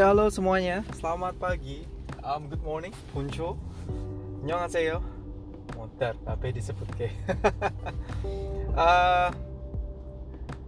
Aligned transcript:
Ya 0.00 0.16
halo 0.16 0.32
semuanya, 0.32 0.80
selamat 0.96 1.36
pagi. 1.36 1.84
Um, 2.24 2.48
good 2.48 2.64
morning, 2.64 2.88
Puncho. 3.12 3.60
saya 4.72 4.96
motor, 5.76 6.16
tapi 6.24 6.56
disebut 6.56 6.88
ke. 6.96 7.12
uh, 8.80 9.28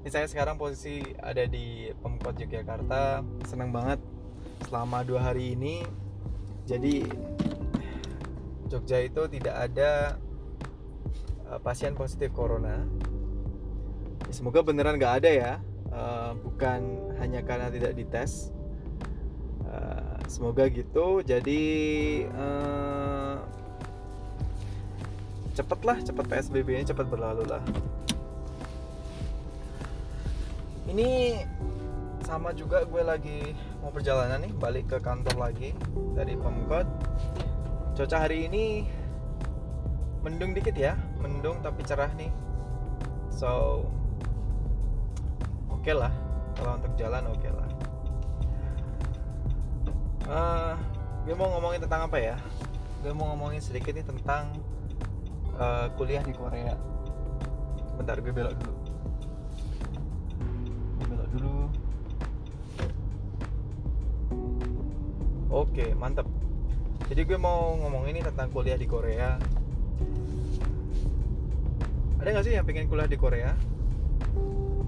saya 0.05 0.29
sekarang 0.29 0.61
posisi 0.61 1.01
ada 1.17 1.49
di 1.49 1.89
Pemkot 2.05 2.45
Yogyakarta. 2.45 3.25
Senang 3.49 3.73
banget 3.73 4.05
selama 4.69 5.01
dua 5.01 5.33
hari 5.33 5.57
ini. 5.57 5.81
Jadi 6.69 7.09
Jogja 8.69 9.01
itu 9.01 9.33
tidak 9.33 9.57
ada 9.65 10.21
uh, 11.49 11.57
pasien 11.57 11.97
positif 11.97 12.37
corona. 12.37 12.85
Ya, 14.29 14.33
semoga 14.37 14.61
beneran 14.61 15.01
nggak 15.01 15.25
ada 15.25 15.31
ya. 15.33 15.53
Uh, 15.89 16.37
bukan 16.37 16.85
hanya 17.17 17.41
karena 17.41 17.73
tidak 17.73 17.97
dites 17.97 18.53
semoga 20.29 20.69
gitu. 20.69 21.23
Jadi 21.23 21.63
uh, 22.33 23.37
cepet 25.53 25.81
lah 25.85 25.99
cepet 26.01 26.25
psbb 26.27 26.69
nya 26.81 26.85
cepet 26.93 27.07
berlalu 27.09 27.45
lah. 27.47 27.63
Ini 30.89 31.41
sama 32.23 32.53
juga 32.53 32.85
gue 32.85 33.03
lagi 33.05 33.41
mau 33.81 33.93
perjalanan 33.93 34.41
nih 34.45 34.53
balik 34.57 34.93
ke 34.93 34.99
kantor 35.01 35.37
lagi 35.51 35.73
dari 36.17 36.37
pemkot. 36.37 36.87
Cuaca 37.93 38.17
hari 38.29 38.49
ini 38.49 38.87
mendung 40.23 40.55
dikit 40.55 40.77
ya 40.79 40.95
mendung 41.21 41.61
tapi 41.61 41.85
cerah 41.85 42.11
nih. 42.15 42.33
So 43.33 43.83
oke 45.69 45.85
okay 45.85 45.95
lah. 45.97 46.13
Kalau 46.53 46.79
untuk 46.79 46.93
jalan 47.01 47.25
oke 47.33 47.41
okay 47.41 47.51
lah 47.51 47.72
gue 51.33 51.35
mau 51.39 51.49
ngomongin 51.57 51.81
tentang 51.81 52.11
apa 52.11 52.19
ya? 52.21 52.37
Gue 53.01 53.13
mau 53.17 53.33
ngomongin 53.33 53.61
sedikit 53.61 53.95
nih 53.97 54.05
tentang 54.05 54.53
uh, 55.57 55.89
kuliah 55.97 56.21
di 56.21 56.35
Korea. 56.37 56.77
Bentar 57.97 58.21
gue 58.21 58.33
belok 58.33 58.57
dulu. 58.59 58.77
Gue 60.99 61.07
belok 61.09 61.29
dulu. 61.33 61.57
Oke 65.53 65.97
mantep. 65.97 66.29
Jadi 67.13 67.29
gue 67.29 67.39
mau 67.41 67.77
ngomongin 67.77 68.17
ini 68.17 68.23
tentang 68.25 68.49
kuliah 68.49 68.77
di 68.77 68.89
Korea. 68.89 69.37
Ada 72.21 72.29
nggak 72.29 72.45
sih 72.47 72.55
yang 72.57 72.65
pengen 72.69 72.89
kuliah 72.89 73.11
di 73.11 73.19
Korea? 73.21 73.53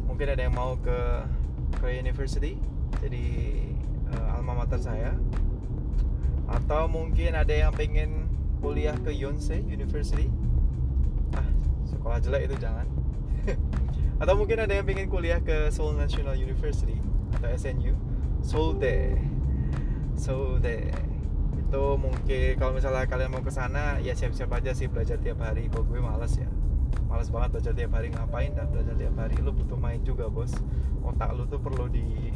Mungkin 0.09 0.27
ada 0.29 0.45
yang 0.45 0.55
mau 0.55 0.79
ke 0.79 0.99
Korea 1.81 2.01
University 2.01 2.57
jadi 3.03 3.27
alma 4.45 4.61
mater 4.61 4.77
saya. 4.77 5.17
Atau 6.53 6.85
mungkin 6.93 7.33
ada 7.33 7.49
yang 7.49 7.73
pengen 7.73 8.29
kuliah 8.61 8.93
ke 9.01 9.09
Yonsei 9.09 9.65
University. 9.65 10.29
Ah 11.33 11.49
sekolah 11.89 12.21
jelek 12.21 12.53
itu 12.53 12.61
jangan. 12.61 12.85
Atau 14.21 14.37
mungkin 14.37 14.61
ada 14.61 14.77
yang 14.77 14.85
pengen 14.85 15.09
kuliah 15.09 15.41
ke 15.41 15.73
Seoul 15.73 15.97
National 15.97 16.37
University 16.37 17.01
atau 17.35 17.51
SNU 17.51 17.99
Seoulde 18.47 19.19
Seoulde 20.15 20.95
itu 21.59 21.85
mungkin 21.99 22.55
kalau 22.55 22.79
misalnya 22.79 23.11
kalian 23.11 23.35
mau 23.35 23.43
ke 23.43 23.51
sana 23.51 23.99
ya 23.99 24.15
siap-siap 24.15 24.47
aja 24.55 24.71
sih 24.71 24.87
belajar 24.87 25.19
tiap 25.19 25.43
hari. 25.43 25.67
Kok 25.73 25.89
gue 25.91 25.99
males 25.99 26.37
ya? 26.39 26.47
Males 27.11 27.33
banget 27.33 27.59
belajar 27.59 27.73
tiap 27.75 27.91
hari. 27.97 28.13
Ngapain 28.13 28.53
dah 28.55 28.69
belajar 28.69 28.95
tiap 28.95 29.15
hari? 29.19 29.35
Lu 29.41 29.51
butuh 29.51 29.81
main 29.81 30.05
juga 30.05 30.29
bos. 30.31 30.53
Otak 31.03 31.35
lu 31.35 31.49
tuh 31.51 31.59
perlu 31.59 31.91
di 31.91 32.31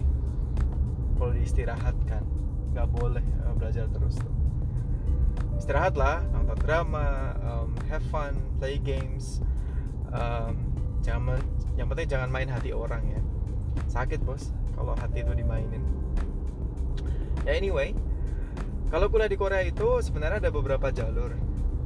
perlu 1.18 1.34
diistirahatkan 1.34 2.22
nggak 2.72 2.88
boleh 2.94 3.26
uh, 3.42 3.54
belajar 3.58 3.90
terus 3.90 4.16
tuh. 4.22 4.34
Istirahat 5.58 5.98
lah 5.98 6.22
nonton 6.30 6.54
drama 6.62 7.34
um, 7.42 7.74
have 7.90 8.06
fun 8.14 8.38
play 8.62 8.78
games 8.78 9.42
um, 10.14 10.54
jangan 11.02 11.42
yang 11.74 11.90
penting 11.90 12.06
jangan 12.06 12.30
main 12.30 12.46
hati 12.46 12.70
orang 12.70 13.02
ya. 13.10 13.22
Sakit 13.90 14.22
bos 14.22 14.54
kalau 14.78 14.94
hati 14.94 15.26
itu 15.26 15.34
dimainin. 15.34 15.82
Ya 17.42 17.58
anyway 17.58 17.98
kalau 18.88 19.12
kuliah 19.12 19.28
di 19.28 19.36
Korea 19.36 19.66
itu 19.66 20.00
sebenarnya 20.00 20.48
ada 20.48 20.50
beberapa 20.54 20.88
jalur. 20.88 21.34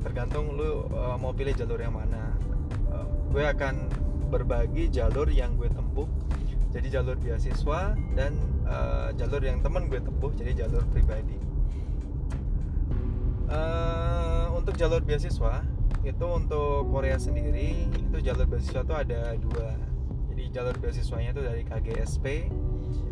Tergantung 0.07 0.55
lu 0.55 0.87
uh, 0.93 1.17
mau 1.19 1.35
pilih 1.35 1.57
jalur 1.57 1.81
yang 1.81 1.97
mana. 1.97 2.37
Uh, 2.93 3.07
gue 3.33 3.43
akan 3.43 3.89
berbagi 4.31 4.87
jalur 4.93 5.27
yang 5.33 5.59
gue 5.59 5.67
tempuh. 5.67 6.07
Jadi 6.71 6.89
jalur 6.95 7.19
beasiswa 7.19 7.97
dan 8.15 8.39
uh, 8.67 9.09
jalur 9.17 9.43
yang 9.43 9.61
temen 9.61 9.89
gue 9.89 10.01
tempuh 10.03 10.31
jadi 10.35 10.67
jalur 10.67 10.85
pribadi. 10.91 11.39
Uh, 13.53 14.49
untuk 14.57 14.79
jalur 14.81 15.05
beasiswa 15.05 15.61
itu 16.03 16.27
untuk 16.27 16.89
Korea 16.89 17.21
sendiri 17.21 17.87
itu 17.87 18.19
jalur 18.25 18.49
beasiswa 18.49 18.83
itu 18.83 18.95
ada 18.95 19.37
dua. 19.39 19.77
Jadi 20.33 20.45
jalur 20.51 20.75
beasiswanya 20.81 21.31
itu 21.37 21.43
dari 21.45 21.63
KGSP 21.69 22.27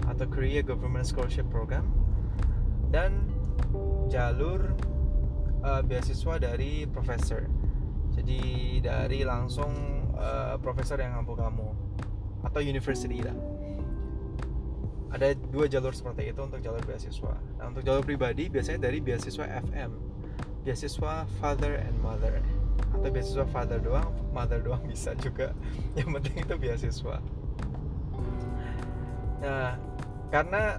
atau 0.09 0.25
Korea 0.27 0.65
Government 0.65 1.05
Scholarship 1.05 1.47
Program 1.53 1.85
dan 2.91 3.29
jalur 4.11 4.75
uh, 5.63 5.83
beasiswa 5.85 6.41
dari 6.41 6.89
profesor. 6.89 7.47
Jadi 8.11 8.41
dari 8.83 9.23
langsung 9.23 9.71
uh, 10.17 10.59
profesor 10.59 10.99
yang 10.99 11.15
mampu 11.15 11.39
kamu 11.39 11.69
atau 12.41 12.61
university 12.65 13.21
lah 13.21 13.60
ada 15.11 15.35
dua 15.35 15.67
jalur 15.67 15.91
seperti 15.91 16.31
itu 16.31 16.41
untuk 16.41 16.63
jalur 16.63 16.83
beasiswa. 16.87 17.35
Nah 17.59 17.65
untuk 17.71 17.83
jalur 17.83 18.07
pribadi 18.07 18.47
biasanya 18.47 18.91
dari 18.91 19.03
beasiswa 19.03 19.47
FM 19.71 20.11
beasiswa 20.63 21.25
father 21.41 21.81
and 21.81 21.97
mother. 22.05 22.39
Atau 22.91 23.11
beasiswa 23.11 23.47
father 23.49 23.81
doang 23.81 24.09
mother 24.31 24.61
doang 24.61 24.83
bisa 24.87 25.17
juga. 25.19 25.57
Yang 25.99 26.09
penting 26.21 26.37
itu 26.47 26.55
beasiswa. 26.57 27.17
Nah 29.41 29.77
karena 30.31 30.79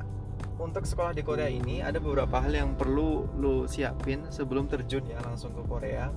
untuk 0.61 0.85
sekolah 0.85 1.11
di 1.17 1.25
Korea 1.25 1.49
ini 1.49 1.81
ada 1.81 1.97
beberapa 1.97 2.37
hal 2.37 2.53
yang 2.53 2.77
perlu 2.77 3.25
lo 3.41 3.65
siapin 3.65 4.29
sebelum 4.29 4.69
terjun 4.69 5.01
ya 5.09 5.17
langsung 5.25 5.57
ke 5.57 5.63
Korea. 5.65 6.13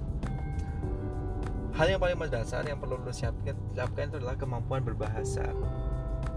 Hal 1.74 1.90
yang 1.90 1.98
paling 1.98 2.20
mendasar 2.20 2.62
yang 2.68 2.78
perlu 2.78 3.00
lo 3.00 3.10
siapkan, 3.10 3.56
siapkan 3.74 4.12
itu 4.12 4.20
adalah 4.20 4.36
kemampuan 4.38 4.84
berbahasa. 4.84 5.48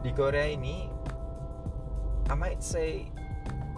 Di 0.02 0.10
Korea 0.16 0.50
ini 0.50 0.88
I 2.28 2.36
might 2.36 2.60
say 2.60 3.08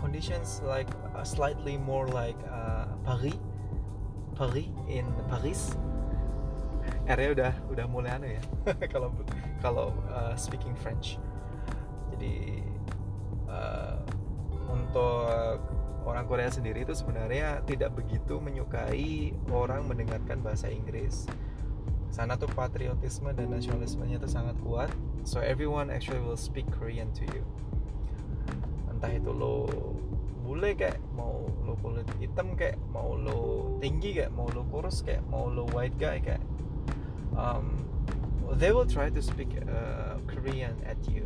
conditions 0.01 0.61
like 0.65 0.89
uh, 1.13 1.23
slightly 1.23 1.77
more 1.77 2.07
like 2.09 2.37
uh, 2.49 2.85
Paris 3.05 3.37
Paris 4.33 4.71
in 4.89 5.05
Paris. 5.29 5.75
Area 7.05 7.35
udah 7.35 7.53
udah 7.69 7.85
mulai 7.85 8.15
aneh 8.15 8.31
ya. 8.39 8.43
Kalau 8.93 9.13
kalau 9.59 9.91
uh, 10.09 10.33
speaking 10.39 10.73
French. 10.79 11.19
Jadi 12.15 12.63
uh, 13.51 13.99
untuk 14.71 15.59
orang 16.07 16.25
Korea 16.25 16.47
sendiri 16.47 16.87
itu 16.87 16.95
sebenarnya 16.95 17.61
tidak 17.67 17.93
begitu 17.99 18.39
menyukai 18.39 19.35
orang 19.51 19.85
mendengarkan 19.85 20.39
bahasa 20.39 20.71
Inggris. 20.71 21.27
Sana 22.09 22.39
tuh 22.39 22.49
patriotisme 22.55 23.29
dan 23.35 23.51
nasionalismenya 23.53 24.17
itu 24.17 24.29
sangat 24.31 24.55
kuat. 24.63 24.89
So 25.27 25.43
everyone 25.43 25.93
actually 25.93 26.23
will 26.23 26.39
speak 26.39 26.65
Korean 26.73 27.13
to 27.19 27.27
you 27.35 27.43
entah 28.99 29.15
itu 29.15 29.31
lo 29.31 29.63
bule 30.43 30.75
kayak 30.75 30.99
mau 31.15 31.47
lo 31.63 31.79
kulit 31.79 32.03
hitam 32.19 32.51
kayak 32.59 32.75
mau 32.91 33.15
lo 33.15 33.71
tinggi 33.79 34.11
kayak 34.11 34.35
mau 34.35 34.43
lo 34.51 34.67
kurus 34.67 35.07
kayak 35.07 35.23
mau 35.31 35.47
lo 35.47 35.63
white 35.71 35.95
guy 35.95 36.19
kayak 36.19 36.43
um, 37.31 37.79
they 38.59 38.75
will 38.75 38.83
try 38.83 39.07
to 39.07 39.23
speak 39.23 39.47
uh, 39.71 40.19
Korean 40.27 40.75
at 40.83 40.99
you. 41.07 41.23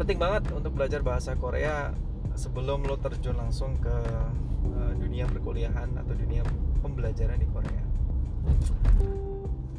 Penting 0.00 0.16
banget 0.16 0.48
untuk 0.56 0.72
belajar 0.72 1.04
bahasa 1.04 1.36
Korea 1.36 1.92
sebelum 2.32 2.88
lo 2.88 2.96
terjun 2.96 3.36
langsung 3.36 3.76
ke 3.76 3.96
uh, 4.72 4.92
dunia 4.96 5.28
perkuliahan 5.28 5.92
atau 6.00 6.16
dunia 6.16 6.40
pembelajaran 6.80 7.36
di 7.36 7.48
Korea 7.52 7.84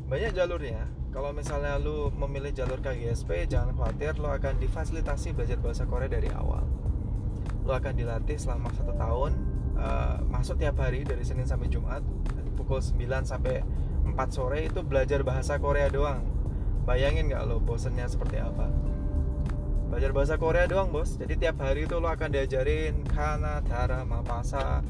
banyak 0.07 0.31
jalurnya. 0.31 0.87
Kalau 1.11 1.35
misalnya 1.35 1.75
lu 1.75 2.07
memilih 2.15 2.55
jalur 2.55 2.79
KGSP 2.79 3.51
jangan 3.51 3.75
khawatir 3.75 4.15
lo 4.19 4.31
akan 4.31 4.55
difasilitasi 4.59 5.35
belajar 5.35 5.59
bahasa 5.59 5.83
Korea 5.83 6.07
dari 6.07 6.31
awal. 6.31 6.63
Lo 7.67 7.75
akan 7.75 7.93
dilatih 7.95 8.39
selama 8.39 8.71
satu 8.71 8.95
tahun 8.95 9.31
uh, 9.75 10.23
masuk 10.31 10.63
tiap 10.63 10.79
hari 10.79 11.03
dari 11.03 11.27
Senin 11.27 11.43
sampai 11.43 11.67
Jumat 11.67 11.99
pukul 12.55 12.79
9 12.79 13.27
sampai 13.27 13.61
4 14.07 14.15
sore 14.31 14.71
itu 14.71 14.79
belajar 14.81 15.21
bahasa 15.27 15.59
Korea 15.59 15.91
doang. 15.91 16.23
Bayangin 16.87 17.27
nggak 17.27 17.43
lo 17.43 17.59
bosennya 17.59 18.07
seperti 18.07 18.39
apa? 18.39 18.71
Belajar 19.91 20.11
bahasa 20.15 20.35
Korea 20.39 20.67
doang 20.67 20.91
bos. 20.91 21.15
Jadi 21.19 21.35
tiap 21.35 21.59
hari 21.59 21.83
itu 21.87 21.99
lo 21.99 22.07
akan 22.07 22.31
diajarin 22.31 23.03
kana, 23.07 23.59
dara, 23.63 24.07
mapasa 24.07 24.83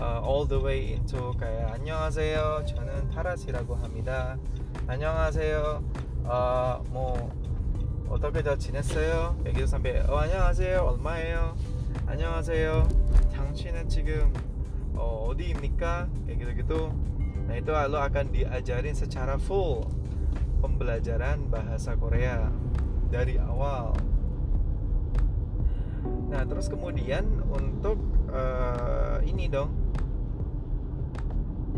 uh, 0.00 0.20
all 0.22 0.44
the 0.46 0.58
way 0.58 0.92
into 0.92 1.32
kayak 1.38 1.72
안녕하세요 1.72 2.64
저는 2.66 3.08
타라시라고 3.10 3.74
합니다 3.76 4.36
안녕하세요 4.86 5.82
uh, 6.26 6.82
뭐 6.90 7.30
어떻게 8.08 8.42
잘 8.42 8.58
지냈어요? 8.58 9.36
gitu 9.44 9.66
sampai 9.66 9.98
oh 10.08 10.18
안녕하세요 10.22 10.80
얼마예요? 10.82 11.56
안녕하세요 12.06 12.88
당신은 13.34 13.88
지금 13.88 14.32
어, 14.94 15.26
어디입니까? 15.28 16.08
gitu-gitu 16.28 16.92
nah 17.46 17.54
itu 17.54 17.70
lo 17.70 18.02
akan 18.02 18.34
diajarin 18.34 18.94
secara 18.94 19.38
full 19.38 19.86
pembelajaran 20.58 21.46
bahasa 21.46 21.94
Korea 21.94 22.50
dari 23.06 23.38
awal 23.38 23.94
nah 26.26 26.42
terus 26.42 26.66
kemudian 26.66 27.22
untuk 27.46 28.02
uh, 28.34 29.22
ini 29.22 29.46
dong 29.46 29.85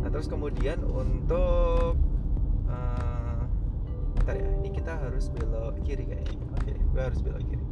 nah 0.02 0.08
terus 0.08 0.30
kemudian 0.30 0.78
untuk 0.86 1.98
uh, 2.70 3.42
bentar 4.18 4.34
ya 4.38 4.48
ini 4.62 4.70
kita 4.70 4.92
harus 4.94 5.32
belok 5.32 5.74
kiri 5.82 6.04
kayaknya. 6.06 6.36
Oke 6.54 6.70
okay, 6.70 6.76
gue 6.78 7.02
harus 7.02 7.20
belok 7.24 7.42
kiri. 7.48 7.64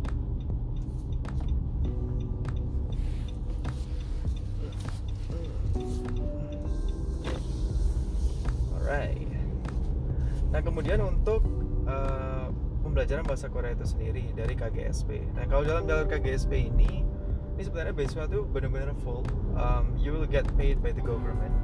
Alright. 8.76 9.31
Nah 10.55 10.61
kemudian 10.62 10.99
untuk 11.02 11.43
uh, 11.87 12.49
pembelajaran 12.87 13.26
bahasa 13.26 13.50
Korea 13.50 13.75
itu 13.75 13.84
sendiri 13.84 14.25
dari 14.32 14.55
KGSP 14.55 15.37
nah 15.37 15.44
kalau 15.50 15.67
dalam 15.67 15.84
jalur 15.84 16.06
KGSP 16.06 16.70
ini 16.73 17.02
ini 17.56 17.62
sebenarnya 17.64 17.96
beasiswa 17.96 18.28
tuh 18.28 18.44
benar-benar 18.52 18.93
full. 19.00 19.25
Um, 19.56 19.96
you 19.96 20.12
will 20.12 20.28
get 20.28 20.44
paid 20.61 20.84
by 20.84 20.93
the 20.93 21.00
government 21.00 21.56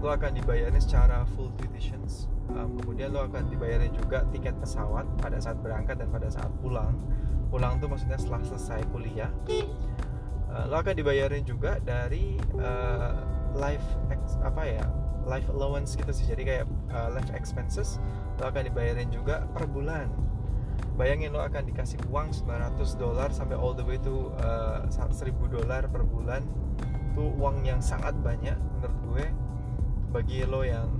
lo 0.00 0.16
akan 0.16 0.32
dibayarin 0.32 0.80
secara 0.80 1.28
full 1.36 1.52
tuitions. 1.60 2.26
Um, 2.50 2.80
kemudian 2.80 3.12
lo 3.12 3.28
akan 3.28 3.52
dibayarin 3.52 3.92
juga 3.92 4.24
tiket 4.32 4.56
pesawat 4.58 5.04
pada 5.20 5.36
saat 5.38 5.60
berangkat 5.60 6.00
dan 6.00 6.08
pada 6.08 6.32
saat 6.32 6.50
pulang. 6.64 6.96
Pulang 7.52 7.78
tuh 7.78 7.92
maksudnya 7.92 8.16
setelah 8.16 8.40
selesai 8.42 8.80
kuliah. 8.90 9.28
Uh, 10.50 10.64
lo 10.72 10.80
akan 10.80 10.96
dibayarin 10.96 11.44
juga 11.44 11.78
dari 11.84 12.40
uh, 12.58 13.22
life 13.54 13.84
apa 14.40 14.62
ya 14.66 14.84
life 15.28 15.46
allowance 15.52 15.94
gitu 15.94 16.10
sih. 16.10 16.24
Jadi 16.24 16.42
kayak 16.48 16.66
uh, 16.96 17.12
life 17.12 17.28
expenses 17.36 18.00
lo 18.40 18.48
akan 18.48 18.72
dibayarin 18.72 19.12
juga 19.12 19.44
per 19.52 19.68
bulan. 19.68 20.08
Bayangin 20.96 21.36
lo 21.36 21.44
akan 21.44 21.68
dikasih 21.68 22.00
uang 22.08 22.32
900 22.32 22.96
dolar 22.96 23.28
sampai 23.32 23.56
all 23.56 23.76
the 23.76 23.84
way 23.84 24.00
to 24.00 24.32
uh, 24.40 24.84
1000 24.88 25.28
dolar 25.52 25.84
per 25.92 26.02
bulan. 26.08 26.40
Itu 27.12 27.36
uang 27.36 27.68
yang 27.68 27.84
sangat 27.84 28.16
banyak 28.24 28.56
menurut 28.56 28.96
gue 29.12 29.26
bagi 30.10 30.42
lo 30.44 30.66
yang 30.66 30.90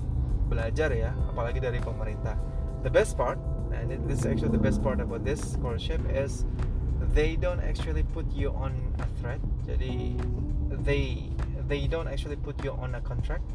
belajar 0.47 0.91
ya 0.95 1.15
apalagi 1.31 1.59
dari 1.63 1.79
pemerintah. 1.83 2.39
The 2.83 2.91
best 2.91 3.15
part 3.19 3.39
and 3.71 3.91
this 4.07 4.23
is 4.23 4.27
actually 4.27 4.55
the 4.55 4.63
best 4.63 4.83
part 4.83 4.99
about 4.99 5.23
this 5.23 5.39
scholarship 5.55 6.03
is 6.11 6.47
they 7.15 7.35
don't 7.35 7.63
actually 7.63 8.03
put 8.15 8.27
you 8.35 8.55
on 8.55 8.75
a 8.99 9.07
threat. 9.19 9.43
Jadi 9.67 10.19
they 10.87 11.31
they 11.67 11.87
don't 11.87 12.11
actually 12.11 12.39
put 12.39 12.59
you 12.63 12.75
on 12.79 12.95
a 12.99 13.03
contract. 13.03 13.47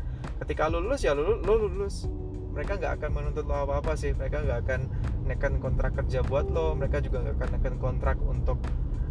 Ketika 0.43 0.71
lo 0.71 0.83
lulus 0.83 1.03
ya 1.03 1.15
lo, 1.15 1.39
lo 1.39 1.67
lulus. 1.67 2.07
Mereka 2.55 2.79
nggak 2.79 3.03
akan 3.03 3.09
menuntut 3.11 3.43
lo 3.47 3.55
apa 3.67 3.83
apa 3.83 3.91
sih. 3.99 4.15
Mereka 4.15 4.47
nggak 4.47 4.59
akan 4.67 4.81
nekan 5.27 5.53
kontrak 5.59 5.95
kerja 5.99 6.23
buat 6.23 6.47
lo. 6.51 6.75
Mereka 6.75 7.03
juga 7.03 7.23
nggak 7.23 7.35
akan 7.39 7.49
nekan 7.59 7.75
kontrak 7.79 8.17
untuk 8.23 8.59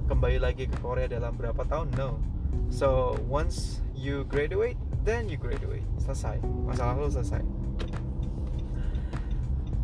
kembali 0.08 0.40
lagi 0.40 0.68
ke 0.68 0.76
Korea 0.80 1.08
dalam 1.08 1.36
berapa 1.36 1.64
tahun. 1.64 1.92
No 1.96 2.34
so 2.68 3.18
once 3.28 3.80
you 3.94 4.26
graduate 4.26 4.76
then 5.04 5.28
you 5.28 5.36
graduate. 5.36 5.84
Selesai. 6.00 6.40
Masalah 6.64 6.96
lo 6.96 7.12
selesai. 7.12 7.44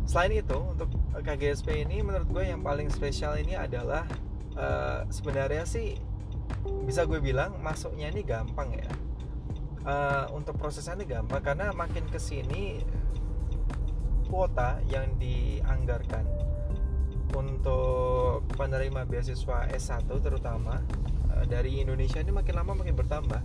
Selain 0.09 0.33
itu 0.33 0.57
untuk 0.59 0.91
KGSP 1.15 1.87
ini 1.87 2.03
menurut 2.03 2.27
gue 2.27 2.43
yang 2.43 2.59
paling 2.59 2.91
spesial 2.91 3.37
ini 3.39 3.55
adalah 3.55 4.03
uh, 4.57 5.07
sebenarnya 5.07 5.63
sih 5.63 5.95
bisa 6.83 7.07
gue 7.07 7.21
bilang 7.23 7.61
masuknya 7.63 8.11
ini 8.11 8.25
gampang 8.25 8.75
ya. 8.75 8.89
Uh, 9.81 10.25
untuk 10.35 10.59
prosesnya 10.59 10.99
ini 10.99 11.07
gampang 11.09 11.41
karena 11.41 11.73
makin 11.73 12.05
ke 12.11 12.19
sini 12.19 12.83
kuota 14.29 14.77
yang 14.89 15.09
dianggarkan 15.17 16.27
untuk 17.31 18.43
penerima 18.59 19.07
beasiswa 19.07 19.71
S1 19.71 20.05
terutama 20.19 20.83
dari 21.47 21.81
Indonesia 21.81 22.19
ini 22.21 22.31
makin 22.33 22.53
lama 22.57 22.71
makin 22.77 22.95
bertambah. 22.97 23.41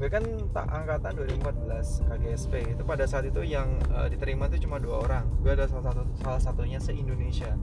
Gue 0.00 0.08
kan 0.10 0.24
tak 0.50 0.66
angkatan 0.66 1.14
2014 1.14 2.10
KGSP 2.10 2.52
itu 2.74 2.82
pada 2.82 3.06
saat 3.06 3.28
itu 3.28 3.44
yang 3.46 3.78
uh, 3.94 4.10
diterima 4.10 4.50
itu 4.50 4.66
cuma 4.66 4.82
dua 4.82 5.06
orang. 5.06 5.24
Gue 5.44 5.54
ada 5.54 5.70
salah 5.70 5.92
satu 5.92 6.02
salah 6.18 6.40
satunya 6.42 6.78
se 6.82 6.90
Indonesia 6.90 7.54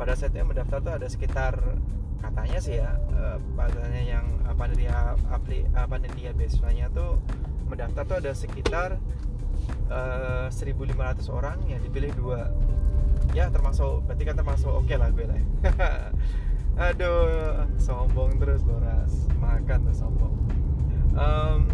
pada 0.00 0.16
saat 0.16 0.32
yang 0.32 0.48
mendaftar 0.48 0.80
tuh 0.80 0.94
ada 0.96 1.08
sekitar 1.12 1.60
katanya 2.24 2.58
sih 2.60 2.80
ya 2.80 2.96
uh, 3.12 3.36
padanya 3.52 4.00
yang 4.00 4.24
panitia 4.56 5.16
apli 5.28 5.64
uh, 5.76 5.84
panitia 5.84 6.32
beasiswanya 6.32 6.88
tuh 6.92 7.20
mendaftar 7.68 8.04
tuh 8.08 8.16
ada 8.20 8.32
sekitar 8.32 8.96
uh, 9.92 10.48
1.500 10.48 11.28
orang 11.28 11.58
yang 11.68 11.80
dipilih 11.84 12.12
dua. 12.16 12.48
Ya 13.36 13.52
termasuk 13.52 14.08
berarti 14.08 14.24
kan 14.24 14.36
termasuk 14.40 14.72
oke 14.72 14.88
okay 14.88 14.96
lah 14.96 15.08
gue 15.12 15.26
lah 15.28 15.36
ya. 15.36 15.46
aduh 16.80 17.68
sombong 17.76 18.40
terus 18.40 18.64
loras. 18.64 19.28
Makan 19.36 19.84
tuh 19.84 19.96
sombong. 19.96 20.34
Um, 21.12 21.68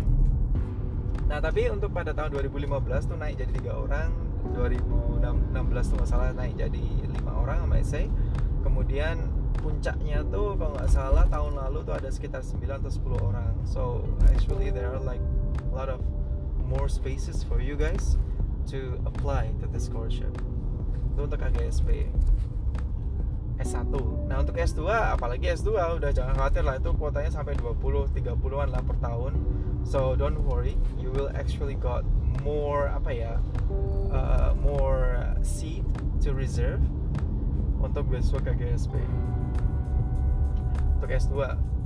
nah 1.31 1.39
tapi 1.39 1.71
untuk 1.71 1.95
pada 1.95 2.11
tahun 2.11 2.35
2015 2.51 3.07
tuh 3.07 3.17
naik 3.17 3.39
jadi 3.39 3.53
tiga 3.55 3.73
orang. 3.79 4.11
2016 4.47 5.91
tuh 5.95 5.99
masalah 5.99 6.31
naik 6.35 6.55
jadi 6.55 6.85
lima 7.03 7.33
orang 7.35 7.67
sama 7.67 7.83
saya 7.83 8.07
kemudian 8.63 9.19
puncaknya 9.63 10.23
tuh 10.31 10.59
kalau 10.59 10.75
nggak 10.75 10.91
salah 10.91 11.25
tahun 11.27 11.59
lalu 11.59 11.87
tuh 11.87 11.95
ada 11.95 12.11
sekitar 12.11 12.43
9 12.43 12.67
atau 12.67 12.91
10 12.91 13.31
orang. 13.31 13.55
So 13.67 13.83
actually 14.35 14.75
there 14.75 14.91
are 14.91 15.03
like 15.03 15.23
a 15.71 15.75
lot 15.75 15.91
of 15.91 16.03
more 16.67 16.91
spaces 16.91 17.47
for 17.47 17.63
you 17.63 17.79
guys 17.79 18.19
to 18.75 18.99
apply 19.07 19.55
to 19.63 19.71
the 19.71 19.79
scholarship. 19.79 20.31
Itu 21.15 21.31
untuk 21.31 21.39
KGSP 21.43 22.11
S1 23.57 23.89
nah 24.29 24.43
untuk 24.45 24.57
S2 24.59 24.85
apalagi 24.89 25.53
S2 25.57 25.77
udah 25.97 26.11
jangan 26.13 26.35
khawatir 26.37 26.63
lah 26.65 26.77
itu 26.77 26.93
kuotanya 26.93 27.33
sampai 27.33 27.57
20 27.57 27.81
30-an 28.13 28.69
lah 28.69 28.83
per 28.85 28.97
tahun. 29.01 29.33
So 29.87 30.19
don't 30.19 30.43
worry 30.43 30.75
you 30.99 31.15
will 31.15 31.31
actually 31.33 31.79
got 31.79 32.03
more 32.43 32.91
apa 32.91 33.11
ya 33.15 33.33
uh, 34.11 34.53
more 34.61 35.17
seat 35.47 35.87
to 36.21 36.35
reserve 36.35 36.83
untuk 37.81 38.11
beasiswa 38.11 38.43
KGSP 38.43 38.95
untuk 40.99 41.11
S2 41.13 41.35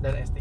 dan 0.00 0.12
S3 0.16 0.40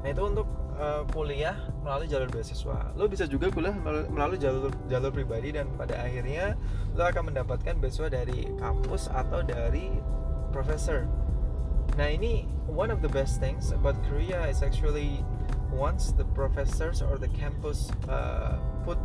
nah 0.00 0.08
itu 0.08 0.22
untuk 0.24 0.48
uh, 0.80 1.02
kuliah 1.12 1.54
melalui 1.84 2.08
jalur 2.08 2.26
beasiswa. 2.32 2.96
Lo 2.96 3.06
bisa 3.06 3.28
juga 3.28 3.52
kuliah 3.52 3.76
melalui 4.10 4.40
jalur 4.40 4.72
jalur 4.88 5.12
pribadi 5.12 5.52
dan 5.52 5.68
pada 5.76 6.00
akhirnya 6.00 6.56
lo 6.96 7.04
akan 7.04 7.30
mendapatkan 7.30 7.76
beasiswa 7.78 8.08
dari 8.08 8.48
kampus 8.56 9.12
atau 9.12 9.44
dari 9.44 9.92
profesor. 10.50 11.04
Nah 12.00 12.08
ini 12.08 12.48
one 12.64 12.88
of 12.88 13.04
the 13.04 13.12
best 13.12 13.38
things 13.38 13.76
about 13.76 13.94
Korea 14.08 14.48
is 14.48 14.64
actually 14.64 15.20
once 15.70 16.10
the 16.16 16.26
professors 16.34 17.04
or 17.04 17.20
the 17.20 17.30
campus 17.36 17.92
uh, 18.10 18.58
put 18.82 18.98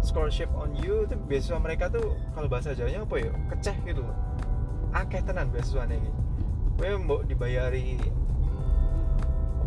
scholarship 0.00 0.48
on 0.56 0.72
you 0.76 1.04
itu 1.04 1.16
beasiswa 1.28 1.60
mereka 1.60 1.92
tuh 1.92 2.16
kalau 2.32 2.48
bahasa 2.48 2.72
Jawanya 2.72 3.04
apa 3.04 3.16
ya 3.20 3.32
keceh 3.52 3.76
gitu 3.84 4.00
loh 4.04 4.16
akeh 4.96 5.20
tenan 5.22 5.52
beasiswa 5.52 5.86
ini 5.86 6.10
gue 6.80 6.96
mau 6.96 7.20
dibayari 7.20 8.00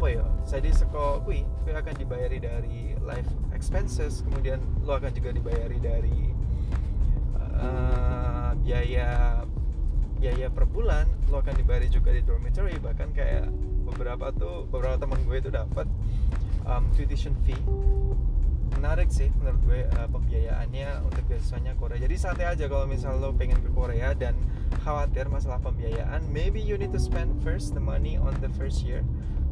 apa 0.04 0.20
ya 0.20 0.28
saya 0.44 0.68
di 0.68 0.72
sekolah 0.76 1.24
kui 1.24 1.48
kui 1.64 1.72
akan 1.72 1.96
dibayari 1.96 2.36
dari 2.36 2.92
life 3.08 3.32
expenses 3.56 4.20
kemudian 4.28 4.60
lo 4.84 5.00
akan 5.00 5.16
juga 5.16 5.32
dibayari 5.32 5.80
dari 5.80 6.28
uh, 7.40 8.52
biaya 8.60 9.40
biaya 10.20 10.52
per 10.52 10.68
bulan 10.68 11.08
lo 11.32 11.40
akan 11.40 11.56
dibayari 11.56 11.88
juga 11.88 12.12
di 12.12 12.20
dormitory 12.20 12.76
bahkan 12.84 13.16
kayak 13.16 13.48
beberapa 13.88 14.36
tuh 14.36 14.68
beberapa 14.68 15.00
teman 15.00 15.24
gue 15.24 15.40
itu 15.40 15.48
dapat 15.48 15.88
um, 16.68 16.84
tuition 17.00 17.32
fee. 17.48 17.56
Menarik 18.76 19.08
sih 19.08 19.32
menurut 19.40 19.64
gue 19.64 19.82
uh, 19.88 20.08
pembiayaannya 20.12 21.00
untuk 21.08 21.24
beasiswanya 21.32 21.80
Korea. 21.80 21.96
Jadi 21.96 22.16
santai 22.20 22.52
aja 22.52 22.68
kalau 22.68 22.92
misal 22.92 23.24
lo 23.24 23.32
pengen 23.32 23.56
ke 23.64 23.72
Korea 23.72 24.12
dan 24.12 24.36
khawatir 24.84 25.32
masalah 25.32 25.64
pembiayaan 25.64 26.28
maybe 26.28 26.60
you 26.60 26.76
need 26.76 26.92
to 26.92 27.00
spend 27.00 27.32
first 27.40 27.72
the 27.72 27.80
money 27.80 28.20
on 28.20 28.36
the 28.44 28.52
first 28.60 28.84
year 28.84 29.00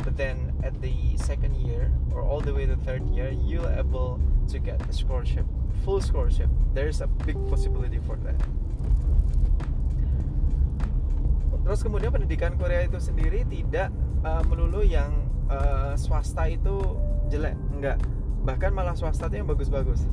but 0.04 0.18
then 0.18 0.54
at 0.66 0.74
the 0.82 1.16
second 1.18 1.56
year 1.56 1.92
or 2.14 2.22
all 2.22 2.42
the 2.42 2.54
way 2.54 2.66
to 2.66 2.76
third 2.82 3.06
year 3.10 3.30
you'll 3.30 3.70
able 3.70 4.20
to 4.50 4.58
get 4.60 4.82
a 4.90 4.94
scholarship 4.94 5.46
full 5.84 6.02
scholarship. 6.02 6.50
There's 6.74 7.02
a 7.02 7.08
big 7.26 7.36
possibility 7.50 8.00
for 8.06 8.16
that. 8.24 8.38
Terus 11.62 11.82
kemudian 11.86 12.10
pendidikan 12.10 12.58
Korea 12.58 12.86
itu 12.86 12.98
sendiri 12.98 13.46
tidak 13.46 13.94
uh, 14.26 14.42
melulu 14.50 14.82
yang 14.82 15.14
uh, 15.50 15.94
swasta 15.94 16.50
itu 16.50 16.98
jelek 17.30 17.56
enggak. 17.74 17.98
Bahkan 18.42 18.74
malah 18.74 18.98
swasta 18.98 19.30
itu 19.30 19.46
yang 19.46 19.50
bagus-bagus. 19.50 20.04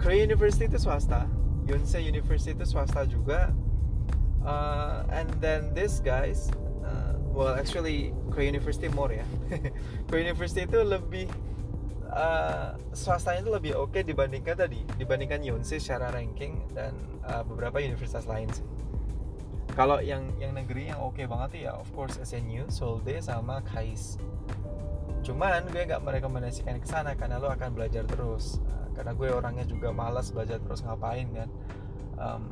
Korea 0.00 0.26
University 0.26 0.66
itu 0.66 0.80
swasta 0.80 1.28
Yonsei 1.70 2.02
University 2.02 2.52
itu 2.56 2.66
swasta 2.66 3.06
juga. 3.06 3.54
Uh, 4.40 5.04
and 5.12 5.28
then 5.44 5.70
this 5.76 6.00
guys 6.00 6.48
well 7.30 7.54
actually 7.54 8.12
Korea 8.30 8.50
University 8.50 8.90
more 8.90 9.10
ya. 9.14 9.26
Korea 10.10 10.30
University 10.30 10.66
itu 10.66 10.78
lebih 10.82 11.26
uh, 12.10 12.74
swastanya 12.92 13.46
itu 13.46 13.52
lebih 13.54 13.72
oke 13.78 13.94
okay 13.94 14.02
dibandingkan 14.02 14.54
tadi 14.58 14.82
dibandingkan 14.98 15.40
Yonsei 15.46 15.78
secara 15.78 16.10
ranking 16.10 16.66
dan 16.74 16.92
uh, 17.24 17.46
beberapa 17.46 17.78
universitas 17.78 18.26
lain 18.26 18.50
sih. 18.50 18.66
Kalau 19.70 20.02
yang 20.02 20.34
yang 20.42 20.52
negeri 20.52 20.90
yang 20.90 20.98
oke 20.98 21.14
okay 21.16 21.30
banget 21.30 21.70
ya 21.70 21.78
of 21.78 21.86
course 21.94 22.18
SNU, 22.18 22.68
Solde 22.68 23.22
sama 23.22 23.62
KAIS. 23.62 24.18
Cuman 25.22 25.68
gue 25.70 25.86
nggak 25.86 26.02
merekomendasikan 26.02 26.80
ke 26.82 26.88
sana 26.88 27.14
karena 27.14 27.38
lo 27.38 27.48
akan 27.48 27.70
belajar 27.72 28.02
terus. 28.04 28.58
Uh, 28.66 28.90
karena 28.98 29.14
gue 29.14 29.28
orangnya 29.30 29.64
juga 29.64 29.94
malas 29.94 30.34
belajar 30.34 30.58
terus 30.58 30.82
ngapain 30.82 31.30
kan. 31.30 31.48
Um, 32.20 32.42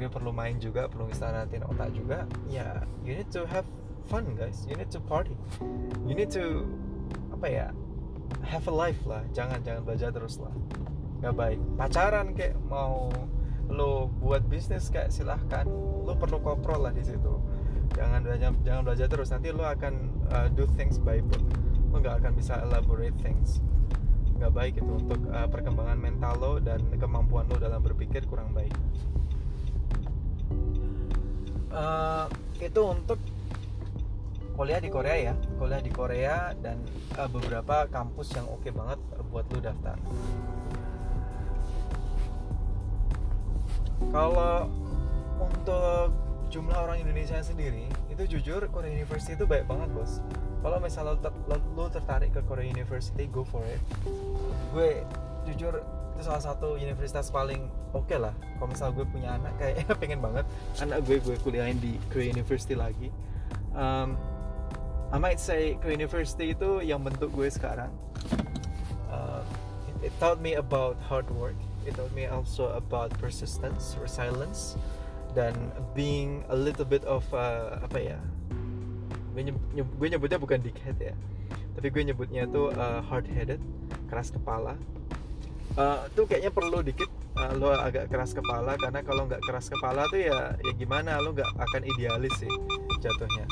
gue 0.00 0.08
perlu 0.08 0.32
main 0.32 0.56
juga 0.56 0.88
perlu 0.88 1.12
istirahatin 1.12 1.68
otak 1.68 1.92
juga. 1.92 2.24
Ya 2.48 2.88
you 3.04 3.12
need 3.12 3.28
to 3.28 3.44
have 3.44 3.68
fun 4.06 4.34
guys. 4.34 4.64
You 4.68 4.74
need 4.78 4.90
to 4.94 5.00
party. 5.02 5.36
You 6.06 6.14
need 6.14 6.30
to 6.34 6.66
apa 7.32 7.46
ya 7.48 7.66
have 8.46 8.66
a 8.70 8.74
life 8.74 9.02
lah. 9.06 9.22
Jangan 9.34 9.62
jangan 9.62 9.82
belajar 9.86 10.10
terus 10.10 10.38
lah. 10.38 10.54
Nggak 11.22 11.34
baik. 11.38 11.60
Pacaran 11.78 12.26
kayak 12.34 12.56
mau 12.66 13.10
lo 13.72 14.10
buat 14.20 14.44
bisnis 14.46 14.90
kayak 14.90 15.14
silahkan. 15.14 15.64
Lo 16.02 16.18
perlu 16.18 16.42
koprol 16.42 16.86
lah 16.88 16.92
di 16.94 17.04
situ. 17.06 17.38
Jangan 17.92 18.24
belajar 18.24 18.50
jangan 18.66 18.82
belajar 18.82 19.06
terus. 19.06 19.28
Nanti 19.30 19.48
lo 19.54 19.64
akan 19.64 19.94
uh, 20.32 20.48
do 20.52 20.66
things 20.74 20.98
by 20.98 21.22
book. 21.22 21.44
Lo 21.92 22.00
nggak 22.00 22.24
akan 22.24 22.32
bisa 22.34 22.58
elaborate 22.64 23.14
things. 23.22 23.62
Nggak 24.36 24.52
baik 24.52 24.74
itu 24.82 24.92
untuk 24.92 25.20
uh, 25.30 25.46
perkembangan 25.46 25.98
mental 26.00 26.34
lo 26.40 26.52
dan 26.58 26.82
kemampuan 26.98 27.46
lo 27.46 27.56
dalam 27.60 27.78
berpikir 27.78 28.26
kurang 28.26 28.50
baik. 28.50 28.74
Uh, 31.72 32.28
itu 32.60 32.82
untuk 32.84 33.16
kuliah 34.56 34.80
di 34.80 34.90
Korea 34.92 35.16
ya. 35.32 35.34
Kuliah 35.56 35.82
di 35.82 35.90
Korea 35.92 36.36
dan 36.60 36.80
uh, 37.16 37.28
beberapa 37.28 37.88
kampus 37.88 38.36
yang 38.36 38.46
oke 38.48 38.62
okay 38.62 38.72
banget 38.72 38.98
buat 39.32 39.44
lo 39.48 39.58
daftar. 39.60 39.96
Kalau 44.10 44.68
untuk 45.40 46.10
jumlah 46.52 46.76
orang 46.76 47.00
Indonesia 47.00 47.40
sendiri 47.40 47.88
itu 48.12 48.38
jujur 48.38 48.60
Korea 48.68 48.92
University 48.92 49.32
itu 49.32 49.48
baik 49.48 49.64
banget 49.64 49.88
bos. 49.96 50.20
Kalau 50.62 50.78
misalnya 50.78 51.16
lo, 51.16 51.18
ter, 51.18 51.32
lo 51.74 51.86
tertarik 51.88 52.30
ke 52.36 52.40
Korea 52.44 52.68
University 52.68 53.24
go 53.26 53.42
for 53.42 53.64
it. 53.64 53.80
Gue 54.70 55.02
jujur 55.48 55.80
itu 56.12 56.22
salah 56.28 56.44
satu 56.44 56.76
universitas 56.76 57.32
paling 57.32 57.72
oke 57.96 58.04
okay 58.04 58.20
lah. 58.20 58.36
Kalau 58.60 58.68
misal 58.68 58.88
gue 58.92 59.08
punya 59.08 59.40
anak 59.40 59.56
kayak 59.56 59.88
pengen 60.02 60.20
banget 60.20 60.44
anak 60.78 61.00
gue 61.08 61.18
gue 61.24 61.36
kuliahin 61.40 61.80
di 61.80 61.96
Korea 62.12 62.30
University 62.36 62.76
lagi. 62.76 63.08
Um, 63.72 64.20
I 65.12 65.20
might 65.20 65.36
say 65.36 65.76
Korea 65.84 66.00
University 66.00 66.56
itu 66.56 66.80
yang 66.80 67.04
bentuk 67.04 67.28
gue 67.36 67.52
sekarang. 67.52 67.92
Uh, 69.12 69.44
it, 69.84 70.08
it 70.08 70.12
taught 70.16 70.40
me 70.40 70.56
about 70.56 70.96
hard 71.04 71.28
work. 71.36 71.56
It 71.84 72.00
taught 72.00 72.16
me 72.16 72.24
also 72.24 72.72
about 72.72 73.12
persistence 73.20 73.92
resilience 74.00 74.80
dan 75.36 75.52
being 75.92 76.44
a 76.48 76.56
little 76.56 76.88
bit 76.88 77.04
of 77.04 77.24
uh, 77.36 77.76
apa 77.84 78.16
ya 78.16 78.18
gue, 79.32 79.42
nyebut, 79.48 79.62
gue 79.76 80.08
nyebutnya 80.12 80.38
bukan 80.40 80.60
dickhead 80.60 80.96
ya 81.00 81.16
tapi 81.72 81.88
gue 81.88 82.04
nyebutnya 82.04 82.44
tuh 82.48 82.68
uh, 82.76 83.00
hard 83.00 83.24
headed 83.32 83.60
keras 84.12 84.28
kepala. 84.28 84.76
Uh, 85.72 86.04
kayaknya 86.28 86.52
perlu 86.52 86.84
dikit 86.84 87.08
uh, 87.40 87.52
lo 87.56 87.72
agak 87.72 88.12
keras 88.12 88.36
kepala 88.36 88.76
karena 88.76 89.00
kalau 89.00 89.24
nggak 89.24 89.40
keras 89.40 89.72
kepala 89.72 90.04
tuh 90.12 90.20
ya 90.20 90.52
ya 90.60 90.72
gimana 90.76 91.16
lo 91.16 91.32
nggak 91.32 91.48
akan 91.48 91.82
idealis 91.88 92.32
sih 92.36 92.52
jatuhnya 93.00 93.48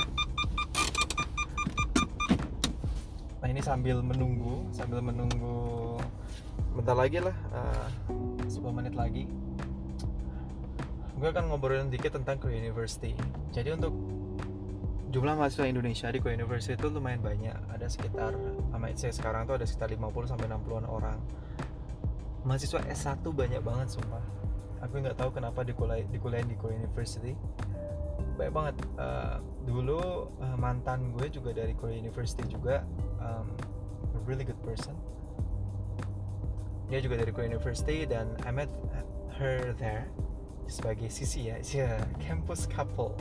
ini 3.51 3.61
sambil 3.61 3.99
menunggu 3.99 4.63
sambil 4.71 5.03
menunggu 5.03 5.99
bentar 6.79 6.95
lagi 6.95 7.19
lah 7.19 7.35
uh, 7.51 7.87
10 8.47 8.63
menit 8.71 8.95
lagi. 8.95 9.27
Gue 11.19 11.29
akan 11.29 11.53
ngobrolin 11.53 11.93
dikit 11.93 12.17
tentang 12.17 12.41
Korea 12.41 12.63
University. 12.63 13.13
Jadi 13.53 13.77
untuk 13.77 13.93
jumlah 15.11 15.37
mahasiswa 15.37 15.67
Indonesia 15.67 16.09
di 16.09 16.23
Korea 16.23 16.39
University 16.39 16.79
itu 16.79 16.89
lumayan 16.89 17.21
banyak. 17.21 17.53
Ada 17.75 17.91
sekitar 17.91 18.33
amat 18.79 18.97
saya 18.97 19.13
sekarang 19.13 19.45
tuh 19.45 19.59
ada 19.61 19.67
sekitar 19.67 19.93
50 19.93 20.31
sampai 20.31 20.47
60-an 20.49 20.87
orang. 20.87 21.19
Mahasiswa 22.47 22.81
S1 22.89 23.21
banyak 23.21 23.61
banget 23.61 24.01
sumpah. 24.01 24.25
Aku 24.81 24.97
nggak 24.97 25.19
tahu 25.21 25.37
kenapa 25.37 25.61
di 25.61 25.77
kuliah 25.77 26.01
di 26.09 26.17
kuliah 26.17 26.41
di 26.47 26.57
Korea 26.57 26.81
University. 26.81 27.37
Banyak 28.41 28.53
banget. 28.55 28.77
Uh, 28.97 29.37
dulu 29.69 30.33
uh, 30.41 30.57
mantan 30.57 31.13
gue 31.13 31.29
juga 31.29 31.53
dari 31.53 31.77
Korea 31.77 32.01
University 32.01 32.49
juga 32.49 32.81
um, 33.21 33.47
a 34.17 34.21
really 34.27 34.45
good 34.45 34.59
person. 34.65 34.97
Dia 36.91 36.99
juga 36.99 37.23
dari 37.23 37.31
Korea 37.31 37.55
University 37.55 38.03
dan 38.03 38.35
I 38.43 38.51
met 38.51 38.71
her 39.39 39.77
there. 39.79 40.11
Sebagai 40.67 41.11
sisi 41.11 41.51
ya, 41.51 41.59
yeah, 41.63 41.99
campus 42.23 42.67
couple. 42.67 43.15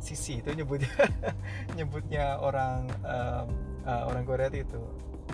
Sisi 0.00 0.40
itu 0.40 0.52
nyebutnya 0.52 0.88
nyebutnya 1.76 2.40
orang 2.40 2.88
um, 3.04 3.48
uh, 3.84 4.02
orang 4.08 4.24
Korea 4.24 4.48
itu. 4.52 4.80